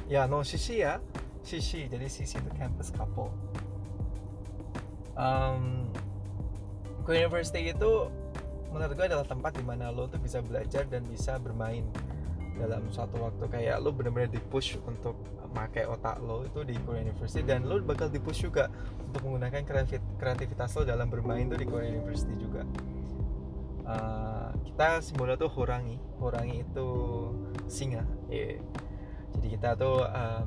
Ya 0.06 0.26
no 0.26 0.46
sisi 0.46 0.82
ya. 0.82 1.02
Sisi 1.46 1.86
jadi 1.86 2.06
sisi 2.10 2.38
itu 2.38 2.50
campus 2.58 2.90
couple. 2.94 3.30
Um, 5.14 5.86
University 7.06 7.70
itu 7.70 8.10
menurut 8.74 8.92
gue 8.98 9.06
adalah 9.06 9.22
tempat 9.22 9.54
di 9.54 9.64
mana 9.64 9.94
lo 9.94 10.10
tuh 10.10 10.18
bisa 10.18 10.42
belajar 10.42 10.84
dan 10.90 11.06
bisa 11.06 11.38
bermain 11.38 11.86
dalam 12.56 12.88
suatu 12.88 13.20
waktu 13.20 13.44
kayak 13.52 13.76
lo 13.84 13.92
bener-bener 13.92 14.32
di 14.32 14.40
push 14.40 14.80
untuk 14.88 15.16
pakai 15.56 15.88
otak 15.88 16.20
lo 16.20 16.44
itu 16.44 16.60
di 16.68 16.76
Korea 16.84 17.00
University 17.00 17.40
dan 17.40 17.64
lo 17.64 17.80
bakal 17.80 18.12
di 18.12 18.20
push 18.20 18.44
juga 18.44 18.68
untuk 19.00 19.24
menggunakan 19.24 19.64
kreativitas 20.20 20.76
lo 20.76 20.82
dalam 20.84 21.08
bermain 21.08 21.48
tuh 21.48 21.56
di 21.56 21.64
Korea 21.68 21.88
University 21.88 22.34
juga. 22.36 22.62
Uh, 23.86 24.50
kita 24.66 24.98
simbolnya 24.98 25.38
tuh 25.38 25.48
horangi 25.48 25.96
horangi 26.18 26.66
itu 26.66 26.88
singa. 27.70 28.02
Yeah. 28.26 28.58
jadi 29.38 29.46
kita 29.56 29.70
tuh 29.78 30.02
uh, 30.02 30.42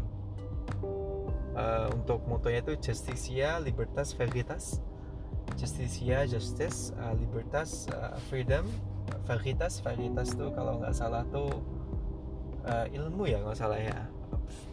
uh, 1.56 1.88
untuk 1.96 2.20
motonya 2.28 2.62
itu 2.62 2.76
justicia 2.78 3.58
libertas 3.64 4.12
veritas. 4.14 4.84
Justicia 5.58 6.30
justice 6.30 6.94
uh, 7.00 7.16
libertas 7.16 7.90
uh, 7.90 8.20
freedom 8.30 8.68
veritas. 9.26 9.82
Veritas 9.82 10.36
tuh 10.36 10.52
kalau 10.54 10.84
nggak 10.84 10.94
salah 10.94 11.26
tuh 11.32 11.50
uh, 12.66 12.88
ilmu 12.90 13.30
ya 13.30 13.40
nggak 13.44 13.58
salah 13.58 13.80
ya. 13.80 14.08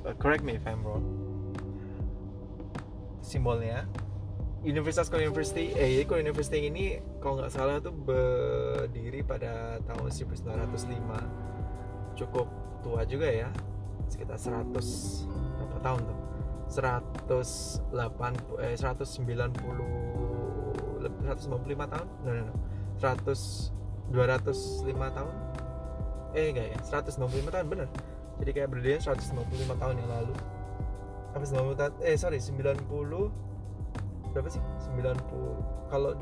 Uh, 0.07 0.15
correct 0.19 0.43
me 0.43 0.59
if 0.59 0.67
I'm 0.67 0.83
wrong. 0.83 1.05
Simbolnya 3.21 3.87
Universitas 4.67 5.07
Korea 5.07 5.31
University, 5.31 5.71
eh 5.79 6.03
Korea 6.07 6.23
University 6.27 6.67
ini 6.67 6.99
kalau 7.23 7.39
nggak 7.39 7.55
salah 7.55 7.79
tuh 7.79 7.95
berdiri 7.95 9.23
pada 9.23 9.79
tahun 9.87 10.11
1905 10.11 12.19
cukup 12.19 12.51
tua 12.83 13.07
juga 13.07 13.31
ya 13.31 13.47
sekitar 14.11 14.35
100 14.39 14.75
berapa 15.59 15.79
tahun 15.83 16.01
tuh? 16.03 16.19
180 16.67 18.59
eh 18.59 18.75
190 18.75 21.07
195 21.07 21.95
tahun? 21.95 22.09
No, 22.27 22.31
no, 22.35 22.43
no. 22.51 22.55
100 22.99 23.71
205 24.11 24.91
tahun 25.15 25.46
eh 26.35 26.51
enggak 26.51 26.67
ya 26.75 26.79
195 27.03 27.55
tahun 27.55 27.67
bener. 27.69 27.89
Jadi 28.43 28.51
kayak 28.53 28.69
berdiri 28.73 28.99
195 29.01 29.77
tahun 29.77 29.95
yang 30.01 30.11
lalu. 30.11 30.35
Apa 31.37 31.45
90 31.45 31.79
tahun? 31.79 31.93
Eh 32.03 32.17
sorry 32.17 32.39
90 32.41 32.85
berapa 34.33 34.49
sih? 34.53 34.61
90 34.93 35.89
kalau 35.89 36.13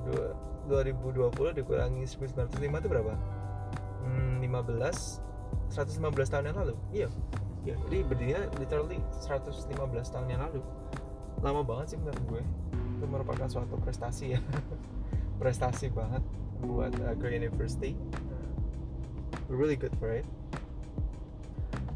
2020 0.71 1.59
dikurangi 1.59 2.05
1905 2.07 2.61
itu 2.61 2.89
berapa? 2.91 3.13
Hmm, 4.05 4.39
15 4.45 5.25
115 5.73 6.31
tahun 6.31 6.45
yang 6.53 6.59
lalu. 6.59 6.75
Iya. 6.93 7.09
Iya 7.65 7.75
jadi 7.89 7.99
berdirinya 8.05 8.43
literally 8.61 9.01
115 9.25 9.65
tahun 10.13 10.27
yang 10.29 10.45
lalu. 10.45 10.61
Lama 11.41 11.65
banget 11.65 11.97
sih 11.97 11.99
menurut 11.99 12.21
gue. 12.29 12.43
Itu 13.01 13.05
merupakan 13.09 13.49
suatu 13.49 13.75
prestasi 13.81 14.37
ya. 14.37 14.41
Prestasi 15.41 15.91
banget 15.91 16.23
buat 16.63 16.95
uh, 17.03 17.13
Grey 17.19 17.37
University 17.43 17.99
really 19.49 19.77
good 19.77 19.95
for 20.01 20.13
it. 20.13 20.27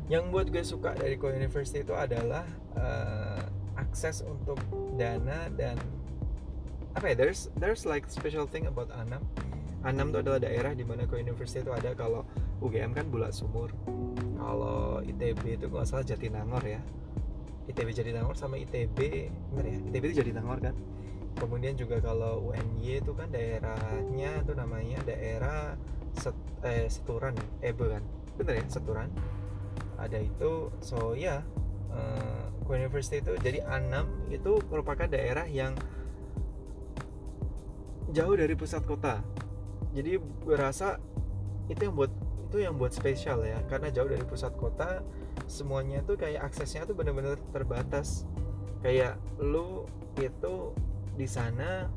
Yang 0.09 0.25
buat 0.33 0.47
gue 0.49 0.65
suka 0.65 0.97
dari 0.97 1.21
Korea 1.21 1.37
University 1.37 1.85
itu 1.85 1.93
adalah 1.93 2.49
uh, 2.77 3.45
akses 3.77 4.25
untuk 4.25 4.57
dana 4.97 5.53
dan 5.53 5.77
apa 6.97 7.13
ya 7.13 7.15
there's 7.15 7.53
there's 7.61 7.85
like 7.85 8.09
special 8.09 8.49
thing 8.49 8.65
about 8.67 8.89
Anam. 8.97 9.23
Anam 9.87 10.11
itu 10.11 10.19
adalah 10.25 10.41
daerah 10.43 10.73
di 10.75 10.83
mana 10.83 11.07
Korea 11.07 11.23
University 11.23 11.63
itu 11.63 11.71
ada 11.71 11.95
kalau 11.95 12.27
UGM 12.65 12.97
kan 12.97 13.07
Bulat 13.13 13.37
Sumur. 13.37 13.71
Kalau 14.41 15.05
ITB 15.05 15.61
itu 15.61 15.67
nggak 15.71 15.87
salah 15.87 16.03
Jatinangor 16.03 16.65
ya. 16.65 16.81
ITB 17.69 17.93
Jatinangor 17.93 18.35
sama 18.35 18.57
ITB 18.57 19.29
bener 19.55 19.65
ya? 19.69 19.77
ITB 19.93 20.03
itu 20.11 20.17
Jatinangor 20.25 20.59
kan? 20.59 20.75
Kemudian 21.39 21.79
juga 21.79 22.03
kalau 22.03 22.51
UNY 22.51 22.99
itu 22.99 23.15
kan 23.15 23.31
daerahnya 23.31 24.43
tuh 24.43 24.59
namanya 24.59 24.99
daerah 25.07 25.79
set, 26.19 26.37
eh, 26.67 26.87
Seturan 26.91 27.35
Ebe 27.63 27.99
kan? 27.99 28.05
Bener 28.37 28.63
ya 28.63 28.67
Seturan? 28.67 29.09
Ada 29.99 30.19
itu 30.23 30.71
so 30.79 31.15
ya 31.15 31.41
yeah, 31.41 31.41
uh, 31.95 32.49
University 32.69 33.25
itu 33.25 33.33
jadi 33.41 33.65
Anam 33.65 34.29
itu 34.29 34.61
merupakan 34.69 35.09
daerah 35.09 35.49
yang 35.49 35.73
jauh 38.13 38.37
dari 38.37 38.53
pusat 38.53 38.85
kota. 38.85 39.25
Jadi 39.97 40.21
gue 40.21 40.57
rasa 40.57 41.01
itu 41.69 41.81
yang 41.89 41.97
buat 41.97 42.13
itu 42.49 42.65
yang 42.65 42.81
buat 42.81 42.93
spesial 42.97 43.45
ya 43.45 43.61
karena 43.69 43.93
jauh 43.93 44.09
dari 44.09 44.25
pusat 44.25 44.57
kota 44.57 45.05
semuanya 45.45 46.01
tuh 46.05 46.17
kayak 46.17 46.49
aksesnya 46.49 46.85
tuh 46.89 46.97
bener-bener 46.97 47.37
terbatas. 47.53 48.29
Kayak 48.85 49.21
lu 49.41 49.85
itu 50.21 50.73
di 51.19 51.27
sana 51.27 51.91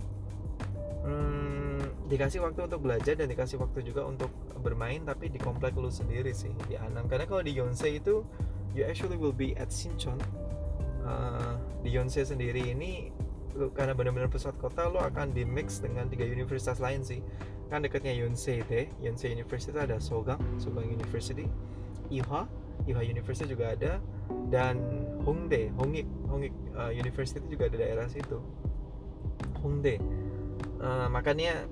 hmm, 1.06 1.71
dikasih 2.12 2.44
waktu 2.44 2.68
untuk 2.68 2.84
belajar 2.84 3.16
dan 3.16 3.32
dikasih 3.32 3.56
waktu 3.64 3.88
juga 3.88 4.04
untuk 4.04 4.28
bermain 4.60 5.00
tapi 5.08 5.32
di 5.32 5.40
komplek 5.40 5.80
lu 5.80 5.88
sendiri 5.88 6.36
sih 6.36 6.52
di 6.68 6.76
Anam 6.76 7.08
karena 7.08 7.24
kalau 7.24 7.40
di 7.40 7.56
Yonsei 7.56 8.04
itu 8.04 8.28
you 8.76 8.84
actually 8.88 9.20
will 9.20 9.36
be 9.36 9.56
at 9.60 9.72
Sinchon. 9.72 10.20
Uh, 11.02 11.58
di 11.82 11.92
Yonsei 11.92 12.24
sendiri 12.24 12.72
ini 12.72 13.10
lu, 13.58 13.74
karena 13.74 13.98
benar-benar 13.98 14.30
pusat 14.30 14.56
kota 14.62 14.88
lo 14.88 15.02
akan 15.02 15.34
di 15.34 15.44
mix 15.44 15.82
dengan 15.82 16.08
tiga 16.08 16.24
universitas 16.28 16.80
lain 16.80 17.04
sih. 17.04 17.20
Kan 17.68 17.84
dekatnya 17.84 18.16
Yonsei 18.16 18.64
deh. 18.68 18.88
Yonsei 19.02 19.34
University 19.34 19.76
ada 19.76 19.98
Sogang 20.00 20.40
Sogang 20.60 20.88
University 20.88 21.48
Iha 22.12 22.48
Iha 22.88 23.02
University 23.02 23.48
juga 23.48 23.72
ada 23.76 24.04
dan 24.52 24.80
Hongdae 25.24 25.72
Hongik 25.80 26.08
Hongik 26.28 26.54
uh, 26.76 26.92
University 26.92 27.44
juga 27.48 27.68
ada 27.72 27.78
daerah 27.82 28.08
situ. 28.08 28.40
Hongdae. 29.64 30.00
Uh, 30.82 31.08
makanya 31.14 31.70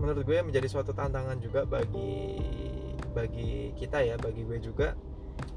menurut 0.00 0.24
gue 0.24 0.40
menjadi 0.40 0.66
suatu 0.66 0.96
tantangan 0.96 1.36
juga 1.38 1.68
bagi 1.68 2.40
bagi 3.12 3.76
kita 3.76 4.00
ya 4.00 4.16
bagi 4.16 4.48
gue 4.48 4.58
juga 4.58 4.96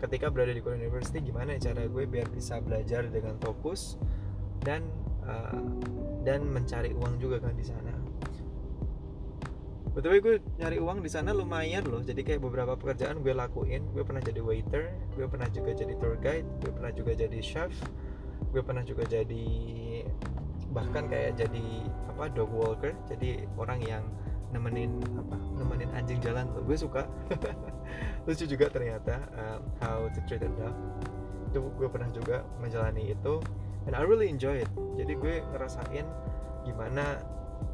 ketika 0.03 0.27
berada 0.27 0.51
di 0.51 0.59
Korea 0.59 0.83
University 0.83 1.23
gimana 1.23 1.55
cara 1.55 1.88
gue 1.88 2.03
biar 2.03 2.27
bisa 2.27 2.59
belajar 2.59 3.07
dengan 3.07 3.39
fokus 3.39 3.95
dan 4.62 4.83
uh, 5.23 5.63
dan 6.27 6.43
mencari 6.43 6.91
uang 6.91 7.17
juga 7.23 7.39
kan 7.39 7.55
di 7.55 7.65
sana 7.65 7.95
Betul 9.93 10.25
gue 10.25 10.41
nyari 10.57 10.81
uang 10.81 11.05
di 11.05 11.09
sana 11.13 11.38
lumayan 11.38 11.85
loh. 11.85 12.01
Jadi 12.01 12.25
kayak 12.25 12.41
beberapa 12.41 12.73
pekerjaan 12.73 13.21
gue 13.21 13.29
lakuin. 13.29 13.85
Gue 13.93 14.01
pernah 14.01 14.25
jadi 14.25 14.41
waiter, 14.41 14.89
gue 15.13 15.29
pernah 15.29 15.45
juga 15.53 15.69
jadi 15.69 15.93
tour 16.01 16.17
guide, 16.17 16.50
gue 16.65 16.73
pernah 16.73 16.89
juga 16.89 17.13
jadi 17.13 17.38
chef, 17.45 17.69
gue 18.50 18.62
pernah 18.65 18.81
juga 18.81 19.05
jadi 19.05 19.45
bahkan 20.73 21.05
kayak 21.05 21.38
jadi 21.38 21.67
apa 22.09 22.33
dog 22.33 22.50
walker 22.50 22.97
jadi 23.05 23.45
orang 23.62 23.79
yang 23.85 24.03
nemenin 24.53 25.01
apa 25.17 25.36
nemenin 25.57 25.89
anjing 25.98 26.22
jalan 26.22 26.45
tuh 26.53 26.62
gue 26.63 26.77
suka. 26.77 27.03
Lucu 28.29 28.45
juga 28.45 28.69
ternyata 28.69 29.17
um, 29.33 29.62
how 29.81 30.05
to 30.13 30.22
treat 30.29 30.45
a 30.45 30.51
dog. 30.53 30.74
Itu 31.50 31.74
gue 31.75 31.89
pernah 31.89 32.07
juga 32.13 32.45
menjalani 32.62 33.12
itu 33.12 33.41
and 33.89 33.98
I 33.98 34.05
really 34.05 34.29
enjoy 34.29 34.62
it. 34.62 34.69
Jadi 34.95 35.17
gue 35.17 35.41
ngerasain 35.53 36.05
gimana 36.63 37.19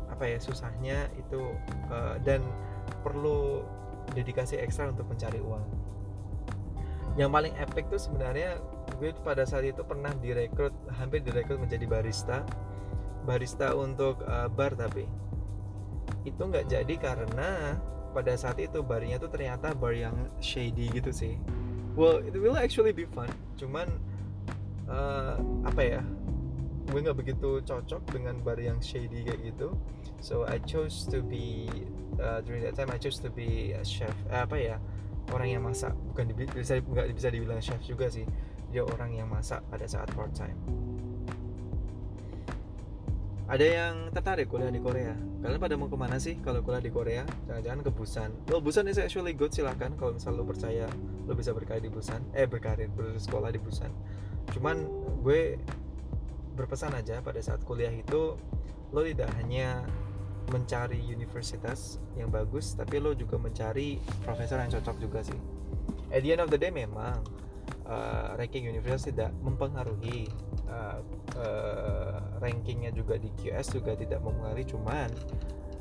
apa 0.10 0.26
ya 0.26 0.40
susahnya 0.42 1.12
itu 1.20 1.54
uh, 1.94 2.18
dan 2.26 2.42
perlu 3.06 3.62
dedikasi 4.18 4.58
ekstra 4.58 4.90
untuk 4.90 5.06
mencari 5.06 5.38
uang. 5.38 5.66
Yang 7.20 7.30
paling 7.30 7.54
epic 7.60 7.86
tuh 7.92 8.02
sebenarnya 8.02 8.58
gue 8.98 9.12
pada 9.22 9.44
saat 9.44 9.68
itu 9.68 9.84
pernah 9.84 10.16
direkrut 10.18 10.74
hampir 10.96 11.22
direkrut 11.22 11.62
menjadi 11.62 11.86
barista. 11.86 12.42
Barista 13.28 13.76
untuk 13.76 14.24
uh, 14.26 14.50
bar 14.50 14.74
tapi 14.74 15.06
itu 16.30 16.42
nggak 16.42 16.70
jadi 16.70 16.96
karena 16.96 17.76
pada 18.14 18.34
saat 18.34 18.58
itu 18.58 18.82
barnya 18.82 19.22
tuh 19.22 19.30
ternyata 19.30 19.74
bar 19.74 19.94
yang 19.94 20.16
shady 20.42 20.90
gitu 20.94 21.10
sih. 21.14 21.36
Well 21.98 22.22
it 22.22 22.34
will 22.38 22.58
actually 22.58 22.94
be 22.94 23.06
fun. 23.10 23.30
Cuman 23.58 23.90
uh, 24.90 25.38
apa 25.66 25.82
ya? 25.82 26.02
Gue 26.90 27.06
nggak 27.06 27.18
begitu 27.22 27.62
cocok 27.62 28.02
dengan 28.10 28.42
bar 28.42 28.58
yang 28.58 28.82
shady 28.82 29.26
kayak 29.26 29.54
gitu. 29.54 29.78
So 30.22 30.46
I 30.50 30.58
chose 30.66 31.06
to 31.14 31.22
be 31.22 31.70
uh, 32.18 32.42
during 32.42 32.66
that 32.66 32.74
time 32.74 32.90
I 32.90 32.98
chose 32.98 33.22
to 33.22 33.30
be 33.30 33.78
a 33.78 33.86
chef. 33.86 34.14
Eh, 34.34 34.42
apa 34.42 34.58
ya? 34.58 34.78
Orang 35.30 35.50
yang 35.50 35.62
masak. 35.62 35.94
Bukan 36.14 36.34
bisa 36.34 36.82
nggak 36.82 37.14
bisa 37.14 37.30
dibilang 37.30 37.62
chef 37.62 37.82
juga 37.86 38.10
sih. 38.10 38.26
Dia 38.74 38.86
orang 38.86 39.14
yang 39.14 39.30
masak 39.30 39.62
pada 39.70 39.86
saat 39.86 40.10
part 40.14 40.34
time 40.34 40.58
ada 43.50 43.66
yang 43.66 44.14
tertarik 44.14 44.46
kuliah 44.46 44.70
di 44.70 44.78
Korea? 44.78 45.18
Kalian 45.42 45.58
pada 45.58 45.74
mau 45.74 45.90
ke 45.90 45.98
mana 45.98 46.22
sih 46.22 46.38
kalau 46.38 46.62
kuliah 46.62 46.86
di 46.86 46.94
Korea? 46.94 47.26
Jangan-jangan 47.50 47.82
ke 47.82 47.90
Busan. 47.90 48.30
Well 48.46 48.62
Busan 48.62 48.86
is 48.86 49.02
actually 49.02 49.34
good 49.34 49.50
silahkan 49.50 49.90
kalau 49.98 50.14
misal 50.14 50.38
lo 50.38 50.46
percaya 50.46 50.86
lo 51.26 51.34
bisa 51.34 51.50
berkarir 51.50 51.82
di 51.82 51.90
Busan. 51.90 52.22
Eh 52.38 52.46
berkarir 52.46 52.94
bersekolah 52.94 53.50
di 53.50 53.58
Busan. 53.58 53.90
Cuman 54.54 54.86
gue 55.26 55.58
berpesan 56.54 56.94
aja 56.94 57.26
pada 57.26 57.42
saat 57.42 57.66
kuliah 57.66 57.90
itu 57.90 58.38
lo 58.94 59.02
tidak 59.02 59.34
hanya 59.42 59.82
mencari 60.54 61.02
universitas 61.10 61.98
yang 62.18 62.30
bagus 62.30 62.78
tapi 62.78 63.02
lo 63.02 63.18
juga 63.18 63.42
mencari 63.42 63.98
profesor 64.22 64.62
yang 64.62 64.70
cocok 64.78 64.98
juga 65.02 65.26
sih. 65.26 65.40
At 66.14 66.22
the 66.22 66.38
end 66.38 66.46
of 66.46 66.54
the 66.54 66.62
day 66.62 66.70
memang 66.70 67.26
uh, 67.90 68.38
ranking 68.38 68.70
universitas 68.70 69.10
tidak 69.10 69.34
mempengaruhi 69.42 70.30
uh, 70.70 71.02
uh, 71.36 72.22
rankingnya 72.40 72.94
juga 72.94 73.18
di 73.18 73.34
QS 73.42 73.76
juga 73.82 73.98
tidak 73.98 74.22
mempengaruhi 74.22 74.66
cuman 74.70 75.10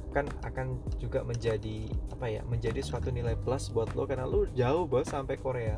kan 0.08 0.24
akan 0.40 0.80
juga 0.96 1.20
menjadi 1.20 1.84
apa 2.16 2.26
ya 2.32 2.40
menjadi 2.48 2.80
suatu 2.80 3.12
nilai 3.12 3.36
plus 3.36 3.68
buat 3.68 3.92
lo 3.92 4.08
karena 4.08 4.24
lo 4.24 4.48
jauh 4.56 4.88
bos 4.88 5.04
sampai 5.04 5.36
Korea. 5.36 5.76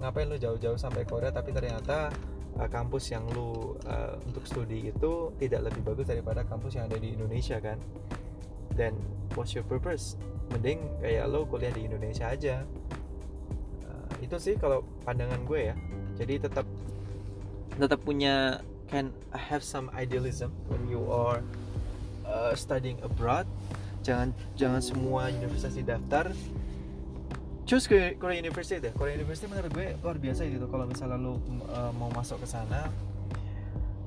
Ngapain 0.00 0.26
lo 0.26 0.40
jauh-jauh 0.40 0.80
sampai 0.80 1.04
Korea 1.04 1.30
tapi 1.30 1.52
ternyata 1.52 2.08
uh, 2.56 2.68
kampus 2.68 3.12
yang 3.12 3.28
lo 3.36 3.76
uh, 3.84 4.16
untuk 4.24 4.48
studi 4.48 4.88
itu 4.88 5.36
tidak 5.36 5.68
lebih 5.68 5.84
bagus 5.84 6.08
daripada 6.08 6.42
kampus 6.48 6.80
yang 6.80 6.88
ada 6.88 6.96
di 6.96 7.12
Indonesia 7.12 7.60
kan? 7.60 7.76
Dan 8.72 8.96
what's 9.36 9.52
your 9.52 9.68
purpose? 9.68 10.16
Mending 10.48 10.80
kayak 11.04 11.28
lo 11.28 11.44
kuliah 11.44 11.70
di 11.76 11.84
Indonesia 11.84 12.32
aja 12.32 12.64
itu 14.22 14.36
sih 14.38 14.54
kalau 14.56 14.86
pandangan 15.02 15.42
gue 15.44 15.74
ya. 15.74 15.76
Jadi 16.16 16.46
tetap 16.48 16.66
tetap 17.76 18.00
punya 18.06 18.62
can 18.86 19.10
have 19.34 19.66
some 19.66 19.90
idealism 19.96 20.54
when 20.70 20.86
you 20.86 21.02
are 21.10 21.42
uh, 22.24 22.54
studying 22.54 22.96
abroad. 23.02 23.44
Jangan 24.06 24.30
jangan 24.54 24.80
semua 24.80 25.28
universitas 25.28 25.74
daftar 25.82 26.30
choose 27.66 27.86
ke 27.86 28.18
Korea 28.18 28.38
University 28.38 28.78
deh. 28.78 28.94
Korea 28.94 29.18
University 29.18 29.50
menurut 29.50 29.70
gue 29.74 29.94
luar 30.02 30.16
biasa 30.18 30.46
gitu. 30.46 30.66
Kalau 30.70 30.86
misalnya 30.86 31.18
lo 31.18 31.42
uh, 31.70 31.90
mau 31.94 32.10
masuk 32.14 32.42
ke 32.42 32.46
sana 32.46 32.90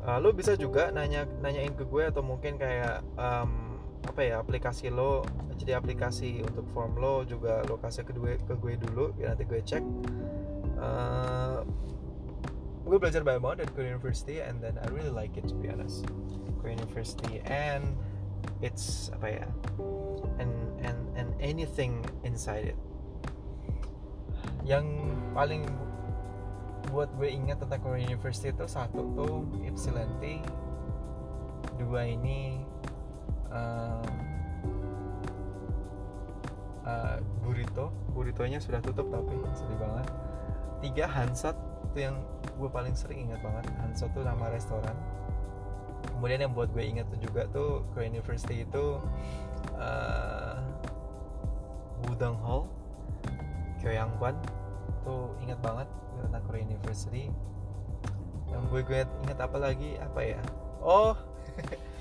uh, 0.06 0.18
lo 0.22 0.32
bisa 0.32 0.54
juga 0.54 0.94
nanya 0.94 1.26
nanyain 1.42 1.74
ke 1.74 1.84
gue 1.84 2.04
atau 2.06 2.22
mungkin 2.22 2.56
kayak 2.62 3.02
um, 3.18 3.65
apa 4.06 4.22
ya 4.22 4.40
aplikasi 4.40 4.94
lo 4.94 5.26
jadi 5.58 5.82
aplikasi 5.82 6.44
untuk 6.46 6.68
form 6.72 7.00
lo 7.00 7.26
juga 7.26 7.66
lo 7.66 7.80
kasih 7.82 8.06
ke 8.06 8.14
gue 8.14 8.34
ke 8.44 8.54
gue 8.60 8.74
dulu 8.78 9.12
ya 9.18 9.34
nanti 9.34 9.44
gue 9.48 9.60
cek. 9.60 9.84
Uh, 10.76 11.64
gue 12.86 12.98
belajar 13.02 13.26
banyak 13.26 13.42
banget 13.42 13.58
dari 13.66 13.72
Korea 13.74 13.90
University 13.98 14.38
and 14.46 14.62
then 14.62 14.78
I 14.78 14.86
really 14.94 15.10
like 15.10 15.34
it 15.40 15.50
to 15.50 15.56
be 15.58 15.72
honest. 15.72 16.06
Korea 16.62 16.78
University 16.78 17.42
and 17.50 17.98
it's 18.62 19.10
apa 19.16 19.42
ya 19.42 19.48
and 20.38 20.54
and 20.86 21.00
and 21.18 21.30
anything 21.42 22.06
inside 22.22 22.76
it. 22.76 22.80
Yang 24.62 24.86
paling 25.34 25.64
buat 26.94 27.10
gue 27.18 27.28
ingat 27.28 27.64
tentang 27.64 27.82
Korea 27.82 28.06
University 28.06 28.54
itu 28.54 28.66
satu 28.70 29.02
tuh 29.18 29.44
Ypsilanti 29.66 30.46
dua 31.82 32.06
ini 32.06 32.62
uh, 33.56 34.04
uh, 36.84 37.18
burrito. 37.42 37.90
Burritonya 38.12 38.60
sudah 38.60 38.84
tutup 38.84 39.08
tapi 39.08 39.36
sedih 39.56 39.80
banget. 39.80 40.08
Tiga 40.84 41.06
Hansat 41.08 41.56
itu 41.92 42.12
yang 42.12 42.20
gue 42.60 42.70
paling 42.70 42.94
sering 42.94 43.32
ingat 43.32 43.40
banget. 43.40 43.72
Hanso 43.80 44.12
tuh 44.12 44.28
nama 44.28 44.52
restoran. 44.52 44.96
Kemudian 46.16 46.48
yang 46.48 46.54
buat 46.54 46.70
gue 46.72 46.84
ingat 46.84 47.08
tuh 47.12 47.20
juga 47.20 47.48
tuh 47.50 47.84
ke 47.96 48.06
University 48.06 48.64
itu 48.64 49.00
uh, 49.76 50.60
Wudang 52.06 52.38
Hall 52.46 52.70
Kyoyangban 53.82 54.38
tuh 55.04 55.34
ingat 55.44 55.60
banget 55.62 55.88
tentang 56.26 56.44
Korea 56.48 56.64
University. 56.66 57.30
Yang 58.50 58.62
gue 58.72 58.82
gue 58.86 59.00
ingat 59.28 59.40
apa 59.44 59.58
lagi? 59.60 60.00
Apa 60.00 60.22
ya? 60.24 60.42
Oh 60.82 61.14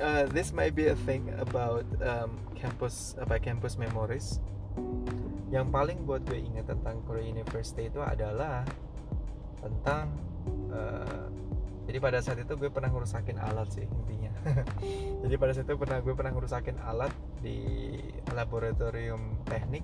uh, 0.00 0.24
this 0.30 0.54
might 0.54 0.74
be 0.74 0.88
a 0.88 0.98
thing 1.06 1.30
about 1.38 1.84
um, 2.02 2.38
campus 2.54 3.18
apa 3.18 3.38
campus 3.42 3.76
memories. 3.76 4.40
Yang 5.48 5.66
paling 5.72 5.98
buat 6.04 6.22
gue 6.28 6.38
ingat 6.38 6.68
tentang 6.70 7.00
Korea 7.08 7.24
University 7.24 7.88
itu 7.88 8.00
adalah 8.04 8.62
tentang 9.58 10.12
uh, 10.70 11.26
jadi 11.88 12.04
pada 12.04 12.20
saat 12.20 12.36
itu 12.36 12.52
gue 12.52 12.68
pernah 12.68 12.92
ngerusakin 12.92 13.40
alat 13.40 13.68
sih 13.72 13.88
intinya. 13.88 14.28
Jadi 15.24 15.34
pada 15.40 15.56
saat 15.56 15.64
itu 15.64 15.80
pernah 15.80 16.04
gue 16.04 16.12
pernah 16.12 16.36
ngerusakin 16.36 16.76
alat 16.84 17.08
di 17.40 17.64
laboratorium 18.36 19.40
teknik 19.48 19.80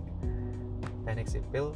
teknik 1.08 1.32
sipil. 1.32 1.72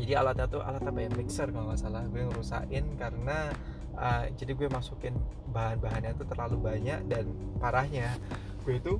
Jadi 0.00 0.12
alatnya 0.16 0.48
tuh 0.48 0.64
alat 0.64 0.80
apa 0.88 0.98
ya? 1.04 1.12
Mixer 1.12 1.52
kalau 1.52 1.68
nggak 1.68 1.84
salah. 1.84 2.00
Gue 2.08 2.24
ngerusakin 2.24 2.96
karena 2.96 3.52
uh, 3.96 4.26
jadi 4.36 4.52
gue 4.56 4.68
masukin 4.68 5.14
bahan-bahannya 5.52 6.16
tuh 6.16 6.26
terlalu 6.28 6.56
banyak 6.60 7.00
dan 7.08 7.28
parahnya. 7.58 8.16
Gue 8.64 8.78
itu 8.78 8.98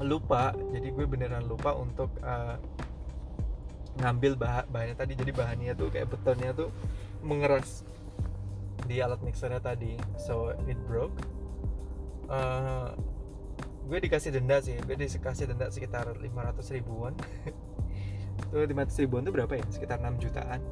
lupa 0.00 0.56
jadi 0.72 0.88
gue 0.96 1.04
beneran 1.04 1.44
lupa 1.44 1.76
untuk 1.76 2.08
uh, 2.24 2.56
ngambil 4.00 4.32
bah 4.38 4.64
bahannya 4.68 4.96
tadi. 4.96 5.12
Jadi 5.16 5.32
bahannya 5.34 5.72
tuh 5.76 5.88
kayak 5.92 6.08
betonnya 6.08 6.56
tuh 6.56 6.72
mengeras 7.20 7.84
di 8.88 8.98
alat 9.04 9.20
mixernya 9.20 9.60
tadi. 9.60 9.96
So 10.16 10.56
it 10.68 10.78
broke. 10.88 11.14
Uh, 12.30 12.94
gue 13.90 13.98
dikasih 13.98 14.32
denda 14.32 14.62
sih. 14.62 14.78
Gue 14.86 14.96
dikasih 14.96 15.50
denda 15.50 15.68
sekitar 15.68 16.08
500 16.16 16.76
ribuan. 16.76 17.12
Itu 18.50 18.56
500 18.56 19.04
ribuan 19.04 19.22
itu 19.22 19.32
berapa 19.36 19.52
ya? 19.52 19.64
Sekitar 19.68 20.00
6 20.00 20.16
jutaan 20.26 20.64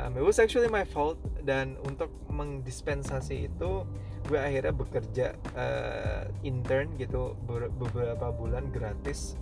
um, 0.00 0.16
it 0.16 0.24
was 0.24 0.38
actually 0.38 0.68
my 0.68 0.84
fault 0.84 1.18
dan 1.44 1.76
untuk 1.84 2.10
mengdispensasi 2.32 3.48
itu 3.52 3.86
gue 4.26 4.38
akhirnya 4.38 4.74
bekerja 4.74 5.26
uh, 5.54 6.26
intern 6.42 6.98
gitu 6.98 7.38
beberapa 7.78 8.34
bulan 8.34 8.68
gratis 8.74 9.38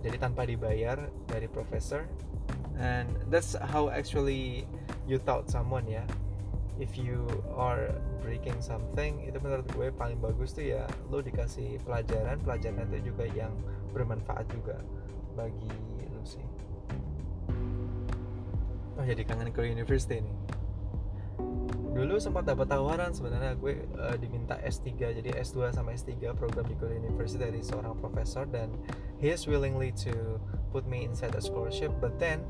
jadi 0.00 0.16
tanpa 0.16 0.48
dibayar 0.48 0.96
dari 1.28 1.46
profesor. 1.46 2.08
And 2.80 3.12
that's 3.28 3.52
how 3.52 3.92
actually 3.92 4.64
you 5.04 5.20
taught 5.20 5.52
someone 5.52 5.84
ya. 5.84 6.04
If 6.80 6.96
you 6.96 7.28
are 7.60 7.92
breaking 8.24 8.56
something 8.64 9.20
itu 9.28 9.36
menurut 9.36 9.68
gue 9.76 9.92
paling 9.92 10.16
bagus 10.16 10.56
tuh 10.56 10.64
ya 10.64 10.88
lo 11.12 11.20
dikasih 11.20 11.76
pelajaran 11.84 12.40
pelajaran 12.40 12.88
itu 12.88 13.12
juga 13.12 13.28
yang 13.36 13.52
bermanfaat 13.92 14.48
juga 14.48 14.80
bagi 15.36 15.72
lo 16.08 16.24
sih 16.24 16.44
oh 19.00 19.04
jadi 19.08 19.24
kangen 19.24 19.48
ke 19.48 19.64
university 19.64 20.20
nih. 20.20 20.36
Dulu 21.90 22.20
sempat 22.20 22.44
dapat 22.44 22.68
tawaran 22.68 23.16
sebenarnya 23.16 23.56
gue 23.56 23.88
uh, 23.96 24.16
diminta 24.20 24.60
S3 24.60 25.20
jadi 25.20 25.30
S2 25.40 25.72
sama 25.72 25.96
S3 25.96 26.36
program 26.36 26.68
di 26.68 26.76
Korea 26.76 27.00
University 27.00 27.40
dari 27.40 27.64
seorang 27.64 27.96
profesor 27.98 28.44
dan 28.44 28.70
he 29.18 29.32
is 29.32 29.48
willingly 29.48 29.90
to 29.96 30.12
put 30.70 30.84
me 30.84 31.02
inside 31.08 31.32
a 31.34 31.42
scholarship 31.42 31.90
but 31.98 32.14
then 32.20 32.44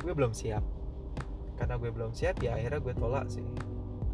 gue 0.00 0.16
belum 0.16 0.32
siap. 0.32 0.64
Karena 1.60 1.76
gue 1.76 1.92
belum 1.92 2.16
siap 2.16 2.40
ya 2.40 2.56
akhirnya 2.56 2.80
gue 2.80 2.94
tolak 2.96 3.28
sih. 3.28 3.44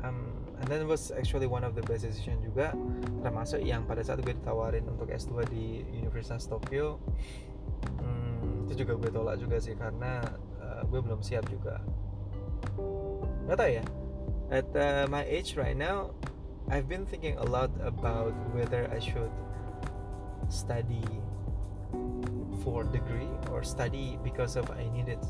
Um, 0.04 0.34
and 0.60 0.66
then 0.68 0.84
was 0.84 1.14
actually 1.14 1.48
one 1.48 1.64
of 1.64 1.72
the 1.78 1.84
best 1.86 2.04
decision 2.04 2.42
juga 2.44 2.76
termasuk 3.24 3.62
yang 3.64 3.88
pada 3.88 4.04
saat 4.04 4.20
gue 4.20 4.34
ditawarin 4.34 4.84
untuk 4.90 5.08
S2 5.08 5.46
di 5.48 5.86
Universitas 5.94 6.44
Tokyo. 6.50 6.98
Um, 8.02 8.68
itu 8.68 8.84
juga 8.84 9.00
gue 9.00 9.10
tolak 9.10 9.36
juga 9.40 9.56
sih 9.60 9.72
karena 9.78 10.22
gue 10.88 11.00
belum 11.00 11.20
siap 11.20 11.46
juga. 11.48 11.80
Nggak 13.48 13.56
tahu 13.60 13.70
ya. 13.70 13.84
At 14.52 14.68
uh, 14.76 15.04
my 15.08 15.24
age 15.24 15.56
right 15.56 15.76
now 15.76 16.12
I've 16.68 16.88
been 16.88 17.04
thinking 17.04 17.36
a 17.36 17.44
lot 17.44 17.68
about 17.84 18.32
whether 18.56 18.88
I 18.88 18.96
should 18.96 19.32
study 20.48 21.04
for 22.64 22.84
degree 22.88 23.28
or 23.52 23.60
study 23.60 24.16
because 24.24 24.56
of 24.56 24.72
I 24.72 24.88
need 24.96 25.12
it. 25.12 25.20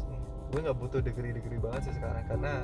Gue 0.55 0.63
nggak 0.63 0.79
butuh 0.79 1.03
degree 1.03 1.35
degree 1.35 1.59
banget 1.59 1.91
sih 1.91 1.95
sekarang 1.99 2.23
karena 2.31 2.63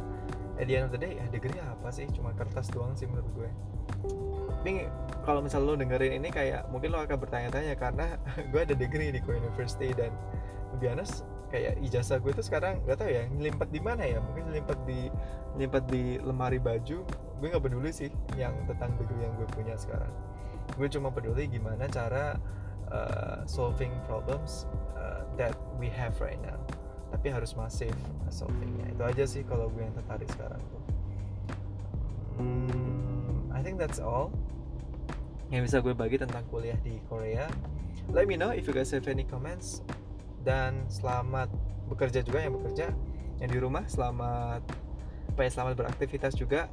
at 0.62 0.70
the 0.70 0.74
end 0.78 0.86
of 0.86 0.92
the 0.94 1.00
day 1.02 1.18
ya 1.18 1.26
degree 1.34 1.58
apa 1.58 1.90
sih? 1.90 2.06
Cuma 2.14 2.30
kertas 2.38 2.70
doang 2.70 2.94
sih 2.94 3.10
menurut 3.10 3.30
gue. 3.34 3.50
Tapi 4.62 4.86
kalau 5.26 5.42
misal 5.42 5.66
lo 5.66 5.74
dengerin 5.74 6.22
ini 6.22 6.30
kayak 6.30 6.70
mungkin 6.70 6.94
lo 6.94 7.02
akan 7.02 7.18
bertanya-tanya 7.18 7.74
karena 7.74 8.06
gue 8.54 8.60
ada 8.60 8.74
degree 8.78 9.10
di 9.10 9.18
Ko 9.18 9.34
University 9.34 9.90
dan 9.98 10.14
lebih 10.78 10.94
honest 10.94 11.26
kayak 11.50 11.82
ijazah 11.82 12.22
gue 12.22 12.32
tuh 12.32 12.46
sekarang 12.46 12.78
nggak 12.86 12.98
tahu 13.02 13.10
ya 13.10 13.26
nyelimpet 13.28 13.68
di 13.74 13.80
mana 13.82 14.02
ya? 14.06 14.18
Mungkin 14.22 14.48
nyelimpet 14.50 14.78
di 14.86 15.00
nyelimpet 15.58 15.84
di 15.90 16.02
lemari 16.22 16.58
baju. 16.62 16.98
Gue 17.42 17.46
nggak 17.50 17.64
peduli 17.66 17.90
sih 17.90 18.08
yang 18.38 18.54
tentang 18.70 18.94
degree 18.96 19.26
yang 19.26 19.34
gue 19.36 19.48
punya 19.50 19.74
sekarang. 19.74 20.10
Gue 20.78 20.86
cuma 20.86 21.10
peduli 21.10 21.50
gimana 21.50 21.90
cara 21.90 22.38
uh, 22.94 23.42
solving 23.44 23.90
problems 24.06 24.70
uh, 24.94 25.26
that 25.34 25.58
we 25.76 25.90
have 25.90 26.14
right 26.22 26.38
now. 26.40 26.58
Tapi 27.10 27.26
harus 27.34 27.58
masif 27.58 27.92
solvingnya. 28.30 28.94
Itu 28.94 29.02
aja 29.02 29.24
sih 29.26 29.42
kalau 29.42 29.66
gue 29.74 29.82
yang 29.82 29.94
tertarik 29.98 30.30
sekarang 30.30 30.62
tuh. 30.62 30.82
Hmm, 32.40 33.50
I 33.50 33.60
think 33.60 33.76
that's 33.76 33.98
all 33.98 34.30
yang 35.50 35.66
bisa 35.66 35.82
gue 35.82 35.90
bagi 35.92 36.14
tentang 36.14 36.46
kuliah 36.46 36.78
di 36.86 37.02
Korea. 37.10 37.50
Let 38.14 38.30
me 38.30 38.38
know 38.38 38.54
if 38.54 38.70
you 38.70 38.74
guys 38.74 38.94
have 38.94 39.10
any 39.10 39.26
comments 39.26 39.82
dan 40.46 40.88
selamat 40.88 41.50
bekerja 41.90 42.22
juga 42.22 42.40
yang 42.40 42.54
bekerja 42.56 42.86
yang 43.40 43.50
di 43.50 43.58
rumah 43.58 43.84
selamat 43.88 44.62
apa 45.30 45.40
ya 45.46 45.50
selamat 45.50 45.74
beraktivitas 45.80 46.36
juga. 46.36 46.68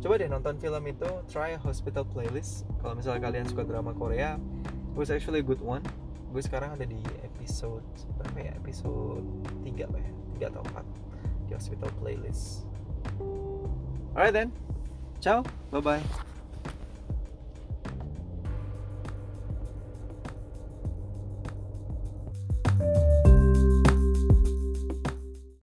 Coba 0.00 0.22
deh 0.22 0.30
nonton 0.30 0.54
film 0.56 0.82
itu 0.86 1.10
try 1.26 1.58
Hospital 1.58 2.06
Playlist. 2.06 2.64
Kalau 2.80 2.94
misalnya 2.94 3.20
kalian 3.26 3.46
suka 3.48 3.66
drama 3.66 3.92
Korea 3.92 4.38
it 4.66 4.96
was 4.96 5.12
actually 5.12 5.42
a 5.42 5.46
good 5.46 5.60
one. 5.60 5.84
Gue 6.32 6.40
sekarang 6.40 6.76
ada 6.76 6.84
di 6.88 7.00
episode 7.20 7.84
berapa 8.16 8.38
ya? 8.40 8.52
Episode 8.60 9.26
3 9.64 9.88
apa 9.88 9.98
ya 10.00 10.10
3 10.48 10.52
atau 10.52 10.62
4 10.72 11.48
di 11.48 11.52
hospital 11.52 11.90
playlist. 12.00 12.64
Alright 14.16 14.32
then. 14.32 14.48
Ciao. 15.20 15.44
Bye 15.72 15.82
bye 15.84 16.35